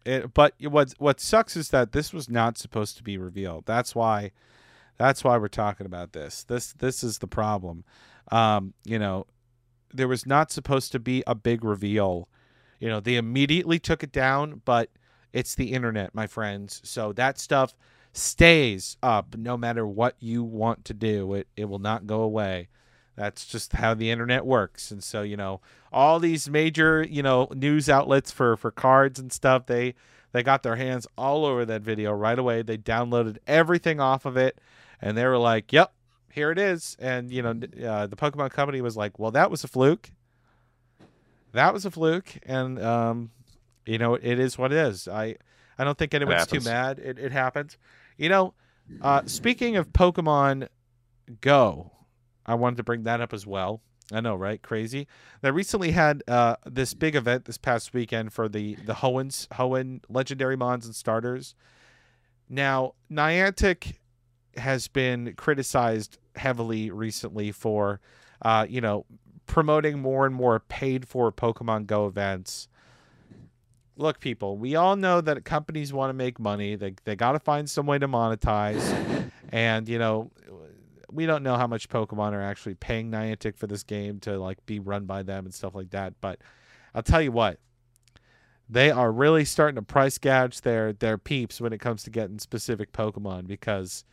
It, 0.06 0.34
but 0.34 0.56
what 0.62 0.94
what 0.98 1.20
sucks 1.20 1.56
is 1.58 1.70
that 1.70 1.92
this 1.92 2.14
was 2.14 2.30
not 2.30 2.58
supposed 2.58 2.96
to 2.98 3.04
be 3.04 3.18
revealed. 3.18 3.66
That's 3.66 3.94
why, 3.94 4.32
that's 4.98 5.24
why 5.24 5.38
we're 5.38 5.50
talking 5.50 5.86
about 5.86 6.14
this. 6.14 6.44
This 6.46 6.72
this 6.74 7.04
is 7.04 7.18
the 7.20 7.28
problem. 7.28 7.84
Um, 8.32 8.74
you 8.86 8.98
know, 8.98 9.26
there 9.94 10.08
was 10.08 10.26
not 10.26 10.52
supposed 10.52 10.92
to 10.92 11.00
be 11.00 11.24
a 11.28 11.36
big 11.36 11.64
reveal. 11.64 12.28
You 12.80 12.90
know, 12.90 13.00
they 13.00 13.16
immediately 13.16 13.80
took 13.80 14.04
it 14.04 14.12
down, 14.12 14.62
but 14.66 14.90
it's 15.34 15.56
the 15.56 15.74
internet, 15.74 16.16
my 16.16 16.28
friends. 16.28 16.82
So 16.84 17.14
that 17.14 17.38
stuff 17.38 17.76
stays 18.14 18.98
up 19.04 19.36
no 19.38 19.58
matter 19.58 19.86
what 19.86 20.16
you 20.20 20.44
want 20.44 20.86
to 20.86 20.94
do. 20.94 21.34
It 21.34 21.48
it 21.56 21.66
will 21.66 21.80
not 21.80 22.08
go 22.08 22.22
away. 22.22 22.70
That's 23.16 23.46
just 23.46 23.74
how 23.74 23.94
the 23.94 24.10
internet 24.12 24.46
works. 24.46 24.92
And 24.92 25.04
so, 25.04 25.24
you 25.24 25.36
know, 25.36 25.60
all 25.92 26.20
these 26.20 26.50
major, 26.50 27.06
you 27.08 27.22
know, 27.22 27.50
news 27.54 27.90
outlets 27.90 28.32
for 28.32 28.56
for 28.56 28.72
cards 28.72 29.20
and 29.20 29.32
stuff, 29.32 29.66
they 29.66 29.94
they 30.32 30.44
got 30.44 30.64
their 30.64 30.76
hands 30.78 31.06
all 31.18 31.46
over 31.46 31.66
that 31.66 31.82
video 31.82 32.12
right 32.12 32.40
away. 32.40 32.62
They 32.62 32.78
downloaded 32.78 33.38
everything 33.48 34.00
off 34.00 34.26
of 34.26 34.38
it 34.38 34.60
and 35.02 35.18
they 35.18 35.26
were 35.26 35.38
like, 35.38 35.74
"Yep, 35.74 35.94
here 36.32 36.52
it 36.52 36.58
is." 36.58 36.96
And, 37.00 37.32
you 37.32 37.42
know, 37.42 37.52
uh, 37.52 38.08
the 38.08 38.16
Pokemon 38.16 38.52
company 38.52 38.82
was 38.82 38.96
like, 38.98 39.20
"Well, 39.20 39.32
that 39.32 39.50
was 39.52 39.64
a 39.64 39.68
fluke." 39.68 40.12
That 41.54 41.74
was 41.74 41.86
a 41.86 41.92
fluke 41.92 42.38
and 42.44 42.80
um 42.80 43.32
you 43.86 43.98
know, 43.98 44.14
it 44.14 44.40
is 44.40 44.58
what 44.58 44.72
it 44.72 44.78
is. 44.78 45.08
I 45.08 45.36
I 45.78 45.84
don't 45.84 45.98
think 45.98 46.14
anyone's 46.14 46.46
too 46.46 46.60
mad. 46.70 47.00
It 47.00 47.18
it 47.18 47.32
happens. 47.32 47.78
You 48.18 48.30
know, 48.30 48.54
uh 49.02 49.24
speaking 49.26 49.76
of 49.76 49.92
Pokemon 49.92 50.68
Go, 51.42 51.92
I 52.46 52.56
wanted 52.56 52.78
to 52.78 52.84
bring 52.84 53.04
that 53.04 53.22
up 53.22 53.34
as 53.34 53.46
well. 53.46 53.82
I 54.12 54.22
know, 54.22 54.36
right? 54.36 54.62
Crazy. 54.62 55.08
They 55.42 55.52
recently 55.52 55.92
had 55.92 56.24
uh, 56.28 56.56
this 56.66 56.96
big 56.96 57.16
event 57.16 57.46
this 57.46 57.60
past 57.60 57.94
weekend 57.94 58.34
for 58.34 58.50
the 58.50 58.76
the 58.86 58.96
Hoenns 58.96 59.48
Hoenn 59.50 60.02
legendary 60.10 60.56
mons 60.56 60.88
and 60.88 60.96
starters. 60.96 61.54
Now, 62.50 62.96
Niantic 63.12 63.99
has 64.60 64.88
been 64.88 65.34
criticized 65.36 66.18
heavily 66.36 66.92
recently 66.92 67.52
for, 67.52 68.00
uh, 68.42 68.66
you 68.70 68.82
know, 68.82 69.06
promoting 69.46 70.00
more 70.00 70.26
and 70.26 70.36
more 70.36 70.60
paid 70.60 71.08
for 71.08 71.32
Pokemon 71.32 71.88
Go 71.88 72.08
events. 72.08 72.68
Look, 73.98 74.20
people, 74.20 74.58
we 74.58 74.76
all 74.76 74.96
know 74.96 75.20
that 75.20 75.44
companies 75.44 75.92
want 75.92 76.10
to 76.10 76.14
make 76.14 76.40
money. 76.40 76.76
They 76.76 76.94
they 77.04 77.16
got 77.16 77.34
to 77.34 77.40
find 77.40 77.70
some 77.70 77.86
way 77.86 78.00
to 78.00 78.08
monetize, 78.08 79.30
and 79.52 79.90
you 79.90 80.00
know, 80.00 80.32
we 81.12 81.26
don't 81.26 81.44
know 81.44 81.58
how 81.58 81.68
much 81.68 81.90
Pokemon 81.90 82.32
are 82.34 82.42
actually 82.42 82.76
paying 82.76 83.12
Niantic 83.12 83.58
for 83.58 83.68
this 83.68 83.84
game 83.84 84.20
to 84.22 84.38
like 84.40 84.66
be 84.66 84.80
run 84.80 85.06
by 85.06 85.24
them 85.24 85.46
and 85.46 85.54
stuff 85.54 85.76
like 85.76 85.90
that. 85.90 86.14
But 86.22 86.40
I'll 86.94 87.04
tell 87.04 87.22
you 87.22 87.32
what, 87.32 87.60
they 88.70 88.92
are 88.92 89.12
really 89.12 89.46
starting 89.46 89.76
to 89.76 89.82
price 89.82 90.18
gouge 90.18 90.62
their 90.62 90.94
their 90.94 91.18
peeps 91.18 91.60
when 91.60 91.74
it 91.74 91.80
comes 91.80 92.04
to 92.04 92.10
getting 92.10 92.40
specific 92.40 92.94
Pokemon 92.94 93.48
because, 93.48 94.06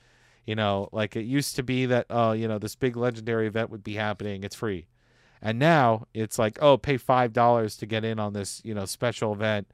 you 0.46 0.54
know, 0.54 0.88
like 0.92 1.16
it 1.16 1.24
used 1.24 1.56
to 1.56 1.62
be 1.62 1.86
that 1.86 2.06
oh 2.10 2.32
you 2.32 2.48
know 2.48 2.58
this 2.58 2.74
big 2.76 2.96
legendary 2.96 3.46
event 3.46 3.70
would 3.70 3.84
be 3.84 3.94
happening, 3.94 4.44
it's 4.44 4.56
free, 4.56 4.86
and 5.42 5.58
now 5.58 6.06
it's 6.14 6.38
like 6.38 6.58
oh 6.62 6.78
pay 6.78 6.96
five 6.96 7.32
dollars 7.32 7.76
to 7.78 7.86
get 7.86 8.04
in 8.04 8.18
on 8.18 8.32
this 8.32 8.62
you 8.64 8.74
know 8.74 8.84
special 8.84 9.32
event 9.32 9.66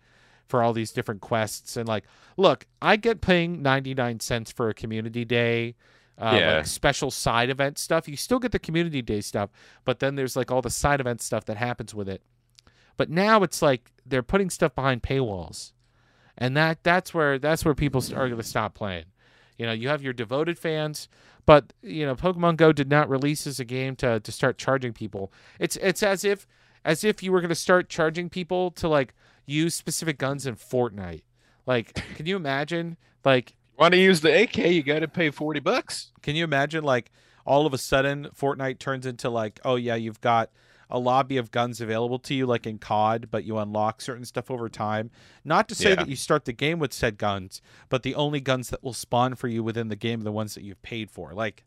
for 0.49 0.63
all 0.63 0.73
these 0.73 0.93
different 0.93 1.21
quests 1.21 1.77
and 1.77 1.89
like 1.89 2.05
look 2.37 2.67
I 2.83 2.97
get 2.97 3.21
paying 3.21 3.63
ninety 3.63 3.95
nine 3.95 4.21
cents 4.21 4.51
for 4.51 4.69
a 4.69 4.75
community 4.75 5.25
day 5.25 5.77
uh, 6.19 6.37
Yeah. 6.39 6.57
like 6.57 6.67
special 6.67 7.11
side 7.11 7.49
event 7.49 7.79
stuff. 7.79 8.07
You 8.07 8.17
still 8.17 8.39
get 8.39 8.53
the 8.53 8.59
community 8.59 9.01
day 9.03 9.23
stuff, 9.23 9.51
but 9.85 9.99
then 9.99 10.15
there's 10.15 10.37
like 10.37 10.51
all 10.51 10.61
the 10.61 10.71
side 10.71 11.01
event 11.01 11.23
stuff 11.23 11.47
that 11.47 11.57
happens 11.57 11.95
with 11.95 12.09
it. 12.09 12.23
But 12.99 13.09
now 13.09 13.43
it's 13.43 13.63
like 13.63 13.91
they're 14.05 14.23
putting 14.23 14.51
stuff 14.51 14.75
behind 14.75 15.03
paywalls, 15.03 15.73
and 16.37 16.55
that 16.57 16.83
that's 16.85 17.15
where 17.15 17.39
that's 17.39 17.65
where 17.65 17.75
people 17.75 18.03
are 18.15 18.29
going 18.29 18.37
to 18.37 18.43
stop 18.43 18.75
playing. 18.75 19.05
You 19.59 19.67
know, 19.67 19.73
you 19.73 19.88
have 19.88 20.03
your 20.03 20.12
devoted 20.12 20.59
fans, 20.59 21.09
but 21.47 21.73
you 21.83 22.07
know, 22.07 22.15
Pokemon 22.15 22.57
Go 22.57 22.73
did 22.73 22.88
not 22.88 23.09
release 23.09 23.47
as 23.47 23.61
a 23.61 23.65
game 23.65 23.97
to 23.97 24.21
to 24.21 24.33
start 24.33 24.59
charging 24.59 24.93
people. 24.93 25.33
It's 25.59 25.77
it's 25.77 26.03
as 26.03 26.25
if 26.25 26.47
as 26.85 27.05
if 27.05 27.23
you 27.23 27.33
were 27.33 27.41
going 27.41 27.49
to 27.51 27.55
start 27.55 27.88
charging 27.88 28.29
people 28.29 28.71
to 28.73 28.88
like 28.88 29.15
use 29.47 29.75
specific 29.75 30.19
guns 30.19 30.47
in 30.47 30.57
Fortnite. 30.57 31.23
Like, 31.67 31.95
can 32.17 32.27
you 32.27 32.37
imagine? 32.37 32.97
Like, 33.25 33.55
Want 33.79 33.95
to 33.95 34.01
use 34.01 34.21
the 34.21 34.43
AK? 34.43 34.59
You 34.59 34.83
got 34.83 35.01
to 35.01 35.09
pay 35.09 35.31
forty 35.31 35.61
bucks. 35.61 36.12
can 36.23 36.37
you 36.37 36.45
imagine 36.45 36.85
like 36.85 37.11
all 37.45 37.67
of 37.67 37.75
a 37.75 37.79
sudden 37.79 38.29
Fortnite 38.38 38.79
turns 38.79 39.07
into 39.07 39.29
like, 39.29 39.61
oh 39.65 39.77
yeah, 39.77 39.95
you've 39.97 40.21
got 40.21 40.51
a 40.92 40.98
lobby 40.98 41.37
of 41.38 41.50
guns 41.50 41.81
available 41.81 42.18
to 42.20 42.35
you 42.35 42.46
like 42.46 42.66
in 42.66 42.78
COD, 42.78 43.28
but 43.31 43.42
you 43.44 43.59
unlock 43.59 44.00
certain 44.00 44.24
stuff 44.24 44.50
over 44.50 44.68
time. 44.68 45.11
Not 45.44 45.68
to 45.70 45.74
say 45.74 45.88
Yeah. 45.90 45.94
that 45.96 46.09
you 46.09 46.14
start 46.16 46.44
the 46.44 46.52
game 46.52 46.78
with 46.78 46.92
said 46.92 47.18
guns, 47.18 47.61
but 47.88 48.02
the 48.05 48.14
only 48.14 48.40
guns 48.40 48.68
that 48.70 48.85
will 48.85 48.92
spawn 48.92 49.35
for 49.35 49.48
you 49.48 49.64
within 49.64 49.88
the 49.88 49.96
game 49.96 50.20
are 50.20 50.24
the 50.24 50.31
ones 50.33 50.55
that 50.55 50.62
you've 50.62 50.83
paid 50.83 51.11
for. 51.11 51.33
Like 51.33 51.64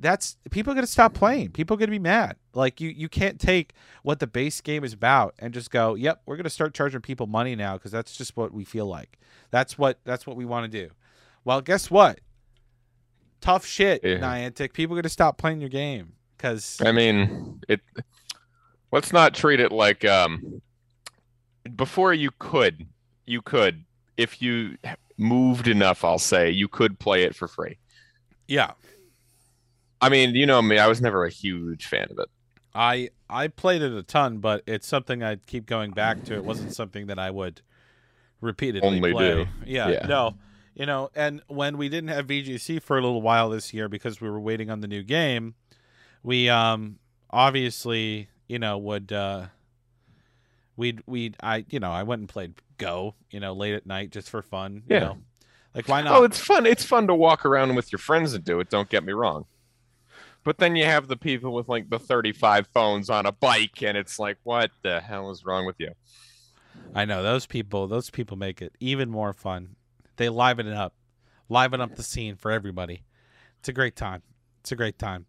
that's 0.00 0.36
people 0.50 0.70
are 0.72 0.74
gonna 0.76 0.86
stop 0.86 1.12
playing. 1.14 1.50
People 1.50 1.74
are 1.74 1.78
gonna 1.78 1.90
be 1.90 1.98
mad. 1.98 2.36
Like 2.54 2.80
you, 2.80 2.90
you 2.90 3.08
can't 3.08 3.40
take 3.40 3.72
what 4.02 4.20
the 4.20 4.26
base 4.28 4.60
game 4.60 4.84
is 4.84 4.92
about 4.92 5.34
and 5.40 5.52
just 5.52 5.70
go, 5.72 5.94
"Yep, 5.96 6.22
we're 6.26 6.36
gonna 6.36 6.50
start 6.50 6.72
charging 6.74 7.00
people 7.00 7.26
money 7.26 7.56
now 7.56 7.74
because 7.78 7.90
that's 7.90 8.16
just 8.16 8.36
what 8.36 8.52
we 8.52 8.64
feel 8.64 8.86
like. 8.86 9.18
That's 9.50 9.76
what 9.76 9.98
that's 10.04 10.26
what 10.26 10.36
we 10.36 10.44
want 10.44 10.70
to 10.70 10.86
do." 10.86 10.92
Well, 11.44 11.60
guess 11.62 11.90
what? 11.90 12.20
Tough 13.40 13.64
shit, 13.64 14.02
Yeah. 14.04 14.18
Niantic. 14.18 14.72
People 14.72 14.96
are 14.96 15.02
gonna 15.02 15.08
stop 15.08 15.38
playing 15.38 15.60
your 15.60 15.70
game 15.70 16.12
because 16.38 16.78
I 16.84 16.92
mean, 16.92 17.60
it. 17.68 17.80
Let's 18.90 19.12
not 19.12 19.34
treat 19.34 19.60
it 19.60 19.70
like 19.72 20.04
um. 20.06 20.62
Before 21.76 22.14
you 22.14 22.30
could, 22.38 22.86
you 23.26 23.42
could, 23.42 23.84
if 24.16 24.40
you 24.40 24.78
moved 25.18 25.68
enough, 25.68 26.02
I'll 26.04 26.18
say 26.18 26.50
you 26.50 26.66
could 26.68 26.98
play 26.98 27.24
it 27.24 27.34
for 27.36 27.46
free. 27.46 27.76
yeah, 28.46 28.70
I 30.00 30.08
mean, 30.08 30.34
you 30.34 30.46
know 30.46 30.62
me, 30.62 30.78
I 30.78 30.86
was 30.86 31.02
never 31.02 31.26
a 31.26 31.30
huge 31.30 31.84
fan 31.86 32.06
of 32.10 32.18
it. 32.18 32.28
I 32.74 33.10
I 33.28 33.48
played 33.48 33.82
it 33.82 33.92
a 33.92 34.02
ton, 34.02 34.38
but 34.38 34.62
it's 34.66 34.86
something 34.86 35.22
I'd 35.22 35.44
keep 35.46 35.66
going 35.66 35.90
back 35.90 36.24
to. 36.24 36.34
It 36.36 36.44
wasn't 36.44 36.72
something 36.74 37.08
that 37.08 37.18
I 37.18 37.30
would 37.30 37.60
repeatedly 38.40 38.88
Only 38.88 39.12
play. 39.12 39.34
do. 39.34 39.46
Yeah, 39.66 39.88
Yeah. 39.88 40.06
no, 40.06 40.36
you 40.74 40.86
know. 40.86 41.10
And 41.14 41.42
when 41.48 41.76
we 41.76 41.90
didn't 41.90 42.08
have 42.08 42.26
VGC 42.28 42.80
for 42.82 42.96
a 42.96 43.02
little 43.02 43.20
while 43.20 43.50
this 43.50 43.74
year 43.74 43.88
because 43.90 44.20
we 44.22 44.30
were 44.30 44.40
waiting 44.40 44.70
on 44.70 44.80
the 44.80 44.88
new 44.88 45.02
game, 45.02 45.54
we 46.22 46.48
um 46.48 46.98
obviously 47.30 48.28
you 48.48 48.58
know 48.58 48.78
would 48.78 49.12
uh 49.12 49.46
we'd 50.76 51.02
we'd 51.06 51.36
I 51.42 51.64
you 51.70 51.80
know 51.80 51.90
I 51.90 52.02
went 52.02 52.20
and 52.20 52.28
played 52.28 52.54
Go 52.78 53.14
you 53.30 53.40
know 53.40 53.52
late 53.54 53.74
at 53.74 53.86
night 53.86 54.10
just 54.10 54.30
for 54.30 54.40
fun. 54.42 54.82
You 54.88 54.96
Yeah. 54.96 55.00
know, 55.00 55.18
like 55.74 55.88
why 55.88 56.02
not? 56.02 56.16
Oh, 56.16 56.24
it's 56.24 56.38
fun. 56.38 56.64
It's 56.64 56.84
fun 56.84 57.06
to 57.08 57.14
walk 57.14 57.44
around 57.44 57.74
with 57.74 57.90
your 57.92 57.98
friends 57.98 58.34
and 58.34 58.44
do 58.44 58.60
it. 58.60 58.70
Don't 58.70 58.88
get 58.88 59.04
me 59.04 59.12
wrong. 59.12 59.46
But 60.44 60.58
then 60.58 60.76
you 60.76 60.84
have 60.84 61.08
the 61.08 61.16
people 61.16 61.52
with 61.52 61.68
like 61.68 61.90
the 61.90 61.98
35 61.98 62.68
phones 62.68 63.10
on 63.10 63.26
a 63.26 63.32
bike, 63.32 63.82
and 63.82 63.98
it's 63.98 64.18
like, 64.18 64.38
what 64.44 64.70
the 64.82 65.00
hell 65.00 65.30
is 65.30 65.44
wrong 65.44 65.66
with 65.66 65.76
you? 65.78 65.90
I 66.94 67.04
know 67.04 67.22
those 67.22 67.44
people. 67.44 67.86
Those 67.88 68.08
people 68.10 68.36
make 68.36 68.62
it 68.62 68.72
even 68.80 69.10
more 69.10 69.32
fun. 69.32 69.74
They 70.16 70.28
liven 70.28 70.66
it 70.68 70.74
up, 70.74 70.94
liven 71.48 71.80
up 71.80 71.96
the 71.96 72.02
scene 72.02 72.36
for 72.36 72.50
everybody. 72.50 73.02
It's 73.58 73.68
a 73.68 73.72
great 73.72 73.96
time. 73.96 74.22
It's 74.60 74.72
a 74.72 74.76
great 74.76 74.98
time. 74.98 75.26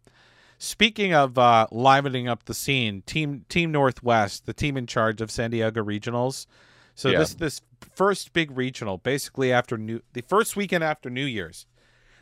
Speaking 0.62 1.14
of 1.14 1.38
uh, 1.38 1.66
livening 1.72 2.28
up 2.28 2.44
the 2.44 2.52
scene, 2.52 3.00
Team 3.06 3.46
Team 3.48 3.72
Northwest, 3.72 4.44
the 4.44 4.52
team 4.52 4.76
in 4.76 4.86
charge 4.86 5.22
of 5.22 5.30
San 5.30 5.50
Diego 5.50 5.82
Regionals. 5.82 6.46
So 6.94 7.08
Yeah. 7.08 7.20
this 7.20 7.32
this 7.32 7.62
first 7.94 8.34
big 8.34 8.50
regional, 8.50 8.98
basically 8.98 9.50
after 9.50 9.78
new 9.78 10.02
the 10.12 10.20
first 10.20 10.56
weekend 10.56 10.84
after 10.84 11.08
New 11.08 11.24
Year's, 11.24 11.64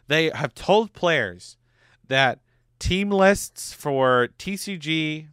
they 0.06 0.30
have 0.30 0.54
told 0.54 0.92
players 0.92 1.56
that 2.06 2.38
team 2.78 3.10
lists 3.10 3.72
for 3.72 4.28
TCG, 4.38 5.26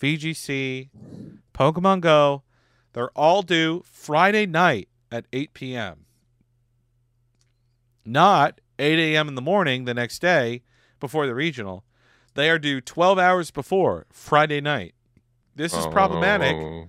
VGC, 0.00 0.88
Pokemon 1.54 2.00
Go, 2.00 2.42
they're 2.92 3.10
all 3.10 3.42
due 3.42 3.84
Friday 3.86 4.46
night 4.46 4.88
at 5.12 5.26
8 5.32 5.54
p.m. 5.54 6.06
Not 8.04 8.60
8 8.80 8.98
a.m. 8.98 9.28
in 9.28 9.36
the 9.36 9.42
morning 9.42 9.84
the 9.84 9.94
next 9.94 10.18
day 10.18 10.62
before 10.98 11.28
the 11.28 11.34
regional. 11.36 11.84
They 12.36 12.50
are 12.50 12.58
due 12.58 12.80
12 12.80 13.18
hours 13.18 13.50
before 13.50 14.06
Friday 14.10 14.60
night. 14.60 14.94
This 15.54 15.72
is 15.74 15.86
problematic. 15.86 16.56
Oh, 16.56 16.88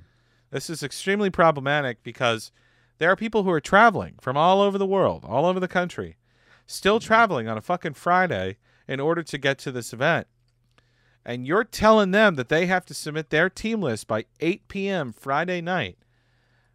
This 0.52 0.70
is 0.70 0.84
extremely 0.84 1.30
problematic 1.30 2.04
because 2.04 2.52
there 2.98 3.10
are 3.10 3.16
people 3.16 3.44
who 3.44 3.52
are 3.52 3.62
traveling 3.62 4.16
from 4.22 4.36
all 4.38 4.62
over 4.62 4.78
the 4.78 4.86
world, 4.86 5.24
all 5.26 5.46
over 5.46 5.60
the 5.60 5.68
country, 5.68 6.18
still 6.66 7.00
traveling 7.00 7.48
on 7.48 7.58
a 7.58 7.62
fucking 7.62 7.94
Friday 7.94 8.58
in 8.88 9.00
order 9.00 9.24
to 9.24 9.38
get 9.38 9.58
to 9.60 9.72
this 9.72 9.94
event. 9.94 10.28
And 11.26 11.46
you're 11.48 11.64
telling 11.64 12.12
them 12.12 12.36
that 12.36 12.50
they 12.50 12.66
have 12.68 12.86
to 12.86 12.94
submit 12.94 13.30
their 13.30 13.50
team 13.50 13.82
list 13.82 14.08
by 14.08 14.26
8 14.40 14.68
p.m. 14.68 15.14
Friday 15.14 15.62
night 15.62 15.98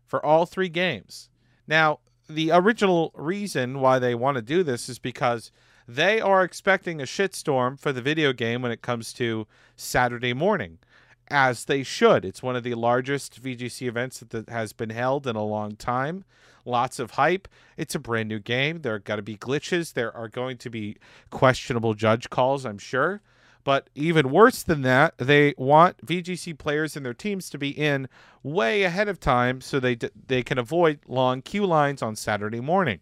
for 0.07 0.25
all 0.25 0.45
three 0.47 0.69
games. 0.69 1.29
Now, 1.67 2.01
the 2.29 2.51
original 2.53 3.13
reason 3.15 3.81
why 3.81 3.99
they 3.99 4.15
want 4.15 4.37
to 4.37 4.43
do 4.43 4.63
this 4.63 4.89
is 4.89 4.99
because 4.99 5.51
they 5.97 6.21
are 6.21 6.43
expecting 6.43 7.01
a 7.01 7.05
shitstorm 7.05 7.79
for 7.79 7.93
the 7.93 8.01
video 8.01 8.33
game 8.33 8.63
when 8.63 8.73
it 8.73 8.83
comes 8.83 9.13
to 9.15 9.47
Saturday 9.77 10.33
morning, 10.33 10.79
as 11.29 11.67
they 11.67 11.83
should. 11.83 12.25
It's 12.25 12.43
one 12.43 12.57
of 12.57 12.63
the 12.63 12.75
largest 12.75 13.43
VGC 13.43 13.87
events 13.87 14.21
that 14.21 14.49
has 14.49 14.73
been 14.73 14.91
held 14.91 15.27
in 15.27 15.37
a 15.37 15.45
long 15.45 15.77
time. 15.77 16.25
Lots 16.65 16.99
of 16.99 17.13
hype. 17.13 17.47
It's 17.77 17.95
a 17.95 17.99
brand 17.99 18.29
new 18.29 18.39
game. 18.39 18.83
There 18.83 18.95
are 18.95 19.01
going 19.01 19.19
to 19.19 19.23
be 19.23 19.37
glitches. 19.37 19.93
There 19.93 20.17
are 20.17 20.29
going 20.29 20.57
to 20.59 20.71
be 20.71 20.97
questionable 21.31 21.95
judge 21.95 22.31
calls, 22.31 22.65
I'm 22.65 22.79
sure. 22.79 23.21
But 23.65 23.91
even 23.95 24.31
worse 24.31 24.63
than 24.63 24.83
that, 24.83 25.19
they 25.19 25.55
want 25.59 26.07
VGC 26.07 26.57
players 26.59 26.97
and 26.97 27.05
their 27.05 27.15
teams 27.15 27.51
to 27.51 27.59
be 27.59 27.71
in 27.71 28.09
way 28.43 28.83
ahead 28.83 29.09
of 29.09 29.21
time 29.21 29.61
so 29.61 29.79
they 29.79 29.97
they 30.27 30.43
can 30.43 30.59
avoid 30.59 31.01
long 31.07 31.43
queue 31.43 31.67
lines 31.67 32.03
on 32.03 32.17
Saturday 32.17 32.61
morning. 32.61 33.01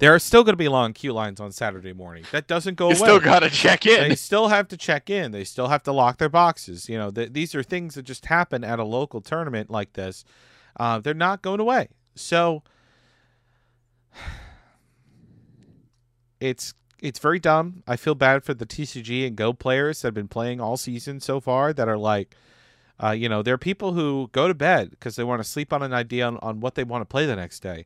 There 0.00 0.14
are 0.14 0.18
still 0.18 0.42
going 0.44 0.54
to 0.54 0.56
be 0.58 0.68
long 0.68 0.92
queue 0.94 1.12
lines 1.12 1.40
on 1.40 1.52
Saturday 1.52 1.92
morning. 1.92 2.24
That 2.32 2.46
doesn't 2.46 2.74
go 2.76 2.86
You 2.90 2.96
away. 2.96 3.04
still 3.06 3.20
got 3.20 3.40
to 3.40 3.50
check 3.50 3.86
in. 3.86 4.08
they 4.08 4.14
still 4.16 4.48
have 4.48 4.66
to 4.68 4.76
check 4.76 5.08
in. 5.10 5.30
They 5.30 5.44
still 5.44 5.68
have 5.68 5.82
to 5.84 5.92
lock 5.92 6.16
their 6.18 6.28
boxes. 6.30 6.88
You 6.88 6.96
know, 6.98 7.10
th- 7.10 7.32
these 7.32 7.54
are 7.54 7.62
things 7.62 7.94
that 7.94 8.02
just 8.02 8.26
happen 8.26 8.64
at 8.64 8.78
a 8.78 8.84
local 8.84 9.20
tournament 9.20 9.70
like 9.70 9.92
this. 9.92 10.24
Uh, 10.78 10.98
they're 11.00 11.14
not 11.14 11.42
going 11.42 11.60
away. 11.60 11.88
So 12.14 12.62
it's 16.40 16.74
it's 17.02 17.18
very 17.18 17.38
dumb. 17.38 17.82
I 17.86 17.96
feel 17.96 18.14
bad 18.14 18.44
for 18.44 18.52
the 18.54 18.66
TCG 18.66 19.26
and 19.26 19.36
Go 19.36 19.52
players 19.52 20.02
that 20.02 20.08
have 20.08 20.14
been 20.14 20.28
playing 20.28 20.60
all 20.60 20.76
season 20.76 21.20
so 21.20 21.40
far 21.40 21.72
that 21.72 21.88
are 21.88 21.96
like, 21.96 22.36
uh, 23.02 23.10
you 23.10 23.28
know, 23.28 23.42
there 23.42 23.54
are 23.54 23.58
people 23.58 23.92
who 23.92 24.28
go 24.32 24.48
to 24.48 24.54
bed 24.54 24.90
because 24.90 25.16
they 25.16 25.24
want 25.24 25.42
to 25.42 25.48
sleep 25.48 25.72
on 25.72 25.82
an 25.82 25.92
idea 25.92 26.26
on, 26.26 26.36
on 26.38 26.60
what 26.60 26.74
they 26.74 26.84
want 26.84 27.02
to 27.02 27.06
play 27.06 27.26
the 27.26 27.36
next 27.36 27.60
day. 27.60 27.84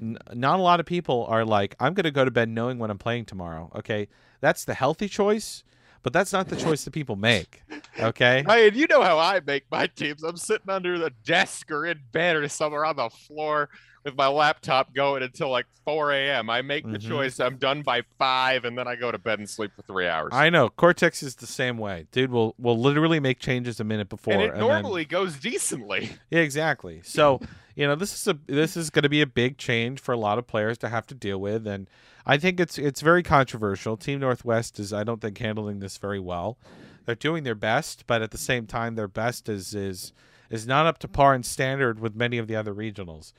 N- 0.00 0.18
not 0.34 0.58
a 0.58 0.62
lot 0.62 0.80
of 0.80 0.86
people 0.86 1.26
are 1.28 1.44
like, 1.44 1.76
I'm 1.78 1.94
going 1.94 2.04
to 2.04 2.10
go 2.10 2.24
to 2.24 2.30
bed 2.30 2.48
knowing 2.48 2.78
what 2.78 2.90
I'm 2.90 2.98
playing 2.98 3.26
tomorrow. 3.26 3.70
Okay. 3.76 4.08
That's 4.40 4.64
the 4.64 4.74
healthy 4.74 5.08
choice, 5.08 5.64
but 6.06 6.12
that's 6.12 6.32
not 6.32 6.46
the 6.48 6.54
choice 6.54 6.84
that 6.84 6.92
people 6.92 7.16
make. 7.16 7.62
Okay. 7.98 8.44
Ryan, 8.46 8.76
you 8.76 8.86
know 8.86 9.02
how 9.02 9.18
I 9.18 9.40
make 9.44 9.64
my 9.72 9.88
teams. 9.88 10.22
I'm 10.22 10.36
sitting 10.36 10.70
under 10.70 11.00
the 11.00 11.10
desk 11.24 11.68
or 11.72 11.84
in 11.84 11.98
bed 12.12 12.36
or 12.36 12.48
somewhere 12.48 12.84
on 12.84 12.94
the 12.94 13.10
floor 13.10 13.68
with 14.04 14.14
my 14.16 14.28
laptop 14.28 14.94
going 14.94 15.24
until 15.24 15.50
like 15.50 15.66
4 15.84 16.12
a.m. 16.12 16.48
I 16.48 16.62
make 16.62 16.84
the 16.84 16.98
Mhm. 17.00 17.08
choice. 17.08 17.40
I'm 17.40 17.56
done 17.56 17.82
by 17.82 18.02
five, 18.20 18.64
and 18.64 18.78
then 18.78 18.86
I 18.86 18.94
go 18.94 19.10
to 19.10 19.18
bed 19.18 19.40
and 19.40 19.50
sleep 19.50 19.72
for 19.74 19.82
three 19.82 20.06
hours. 20.06 20.30
I 20.32 20.48
know. 20.48 20.68
Cortex 20.68 21.24
is 21.24 21.34
the 21.34 21.46
same 21.48 21.76
way. 21.76 22.06
Dude 22.12 22.30
will 22.30 22.54
will 22.56 22.78
literally 22.78 23.18
make 23.18 23.40
changes 23.40 23.80
a 23.80 23.84
minute 23.84 24.08
before. 24.08 24.34
and 24.34 24.42
it 24.44 24.52
then- 24.52 24.60
normally 24.60 25.06
goes 25.06 25.34
decently. 25.38 26.10
Yeah, 26.30 26.38
exactly. 26.38 27.00
So, 27.02 27.40
you 27.74 27.84
know, 27.84 27.96
this 27.96 28.14
is 28.14 28.28
a 28.28 28.38
this 28.46 28.76
is 28.76 28.90
going 28.90 29.02
to 29.02 29.08
be 29.08 29.22
a 29.22 29.26
big 29.26 29.58
change 29.58 29.98
for 30.00 30.12
a 30.12 30.16
lot 30.16 30.38
of 30.38 30.46
players 30.46 30.78
to 30.78 30.88
have 30.88 31.04
to 31.08 31.14
deal 31.16 31.38
with, 31.40 31.66
and 31.66 31.90
I 32.26 32.38
think 32.38 32.58
it's 32.58 32.76
it's 32.76 33.00
very 33.00 33.22
controversial. 33.22 33.96
Team 33.96 34.20
Northwest 34.20 34.80
is, 34.80 34.92
I 34.92 35.04
don't 35.04 35.20
think, 35.20 35.38
handling 35.38 35.78
this 35.78 35.96
very 35.96 36.18
well. 36.18 36.58
They're 37.04 37.14
doing 37.14 37.44
their 37.44 37.54
best, 37.54 38.04
but 38.08 38.20
at 38.20 38.32
the 38.32 38.38
same 38.38 38.66
time, 38.66 38.96
their 38.96 39.08
best 39.08 39.48
is 39.48 39.74
is 39.74 40.12
is 40.50 40.66
not 40.66 40.86
up 40.86 40.98
to 40.98 41.08
par 41.08 41.34
and 41.34 41.46
standard 41.46 42.00
with 42.00 42.16
many 42.16 42.38
of 42.38 42.48
the 42.48 42.56
other 42.56 42.74
regionals. 42.74 43.32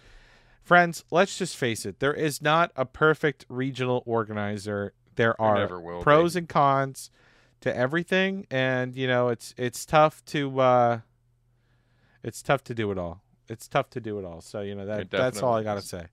Friends, 0.64 1.04
let's 1.12 1.38
just 1.38 1.56
face 1.56 1.86
it. 1.86 2.00
There 2.00 2.14
is 2.14 2.42
not 2.42 2.72
a 2.76 2.86
perfect 2.86 3.46
regional 3.50 4.04
organizer. 4.06 4.94
There 5.16 5.40
are 5.42 5.80
will 5.80 6.00
be. 6.00 6.04
pros 6.04 6.36
and 6.36 6.48
cons 6.48 7.10
to 7.62 7.76
everything, 7.76 8.48
and 8.50 8.96
you 8.96 9.08
know, 9.08 9.28
it's 9.30 9.54
it's 9.58 9.86
tough 9.86 10.24
to 10.26 10.60
uh, 10.62 11.00
it's 12.24 12.42
tough 12.42 12.64
to 12.66 12.74
do 12.74 12.92
it 12.92 12.98
all. 12.98 13.22
It's 13.50 13.68
tough 13.68 13.90
to 13.92 14.00
do 14.00 14.20
it 14.20 14.26
all. 14.26 14.42
So 14.42 14.62
you 14.62 14.76
know 14.76 14.86
that 14.86 15.12
that's 15.12 15.42
all 15.42 15.56
I 15.56 15.64
gotta 15.64 15.82
say. 15.82 16.06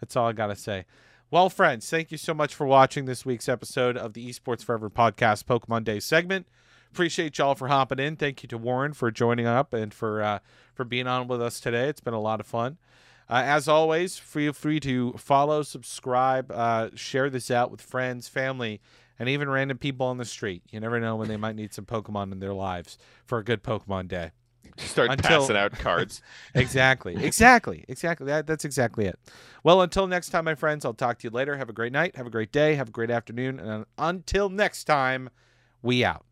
That's 0.00 0.16
all 0.16 0.26
I 0.26 0.32
gotta 0.32 0.56
say. 0.56 0.86
Well, 1.28 1.50
friends, 1.50 1.90
thank 1.90 2.12
you 2.12 2.18
so 2.18 2.34
much 2.34 2.54
for 2.54 2.68
watching 2.68 3.06
this 3.06 3.26
week's 3.26 3.48
episode 3.48 3.96
of 3.96 4.12
the 4.12 4.28
Esports 4.30 4.62
Forever 4.62 4.88
podcast 4.88 5.44
Pokemon 5.44 5.82
Day 5.82 5.98
segment. 5.98 6.46
Appreciate 6.92 7.36
y'all 7.36 7.56
for 7.56 7.66
hopping 7.66 7.98
in. 7.98 8.14
Thank 8.14 8.44
you 8.44 8.48
to 8.50 8.56
Warren 8.56 8.92
for 8.92 9.10
joining 9.10 9.44
up 9.44 9.74
and 9.74 9.92
for 9.92 10.22
uh, 10.22 10.38
for 10.72 10.84
being 10.84 11.08
on 11.08 11.26
with 11.26 11.42
us 11.42 11.58
today. 11.58 11.88
It's 11.88 11.98
been 11.98 12.14
a 12.14 12.20
lot 12.20 12.38
of 12.38 12.46
fun. 12.46 12.78
Uh, 13.28 13.42
as 13.44 13.66
always, 13.66 14.16
feel 14.16 14.52
free 14.52 14.78
to 14.78 15.14
follow, 15.14 15.64
subscribe, 15.64 16.52
uh, 16.52 16.90
share 16.94 17.28
this 17.28 17.50
out 17.50 17.72
with 17.72 17.82
friends, 17.82 18.28
family, 18.28 18.80
and 19.18 19.28
even 19.28 19.50
random 19.50 19.78
people 19.78 20.06
on 20.06 20.18
the 20.18 20.24
street. 20.24 20.62
You 20.70 20.78
never 20.78 21.00
know 21.00 21.16
when 21.16 21.26
they 21.26 21.36
might 21.36 21.56
need 21.56 21.74
some 21.74 21.86
Pokemon 21.86 22.30
in 22.30 22.38
their 22.38 22.54
lives 22.54 22.98
for 23.24 23.38
a 23.38 23.44
good 23.44 23.64
Pokemon 23.64 24.06
day. 24.06 24.30
Start 24.86 25.10
Until- 25.10 25.40
passing 25.40 25.56
out 25.56 25.72
cards. 25.72 26.22
Exactly. 26.54 27.16
exactly. 27.16 27.84
Exactly. 27.88 28.26
That, 28.26 28.46
that's 28.46 28.64
exactly 28.64 29.06
it. 29.06 29.18
Well, 29.62 29.82
until 29.82 30.06
next 30.06 30.30
time, 30.30 30.44
my 30.44 30.54
friends, 30.54 30.84
I'll 30.84 30.94
talk 30.94 31.18
to 31.18 31.24
you 31.26 31.30
later. 31.30 31.56
Have 31.56 31.68
a 31.68 31.72
great 31.72 31.92
night. 31.92 32.16
Have 32.16 32.26
a 32.26 32.30
great 32.30 32.52
day. 32.52 32.74
Have 32.76 32.88
a 32.88 32.92
great 32.92 33.10
afternoon. 33.10 33.58
And 33.58 33.84
until 33.98 34.48
next 34.48 34.84
time, 34.84 35.30
we 35.82 36.04
out. 36.04 36.24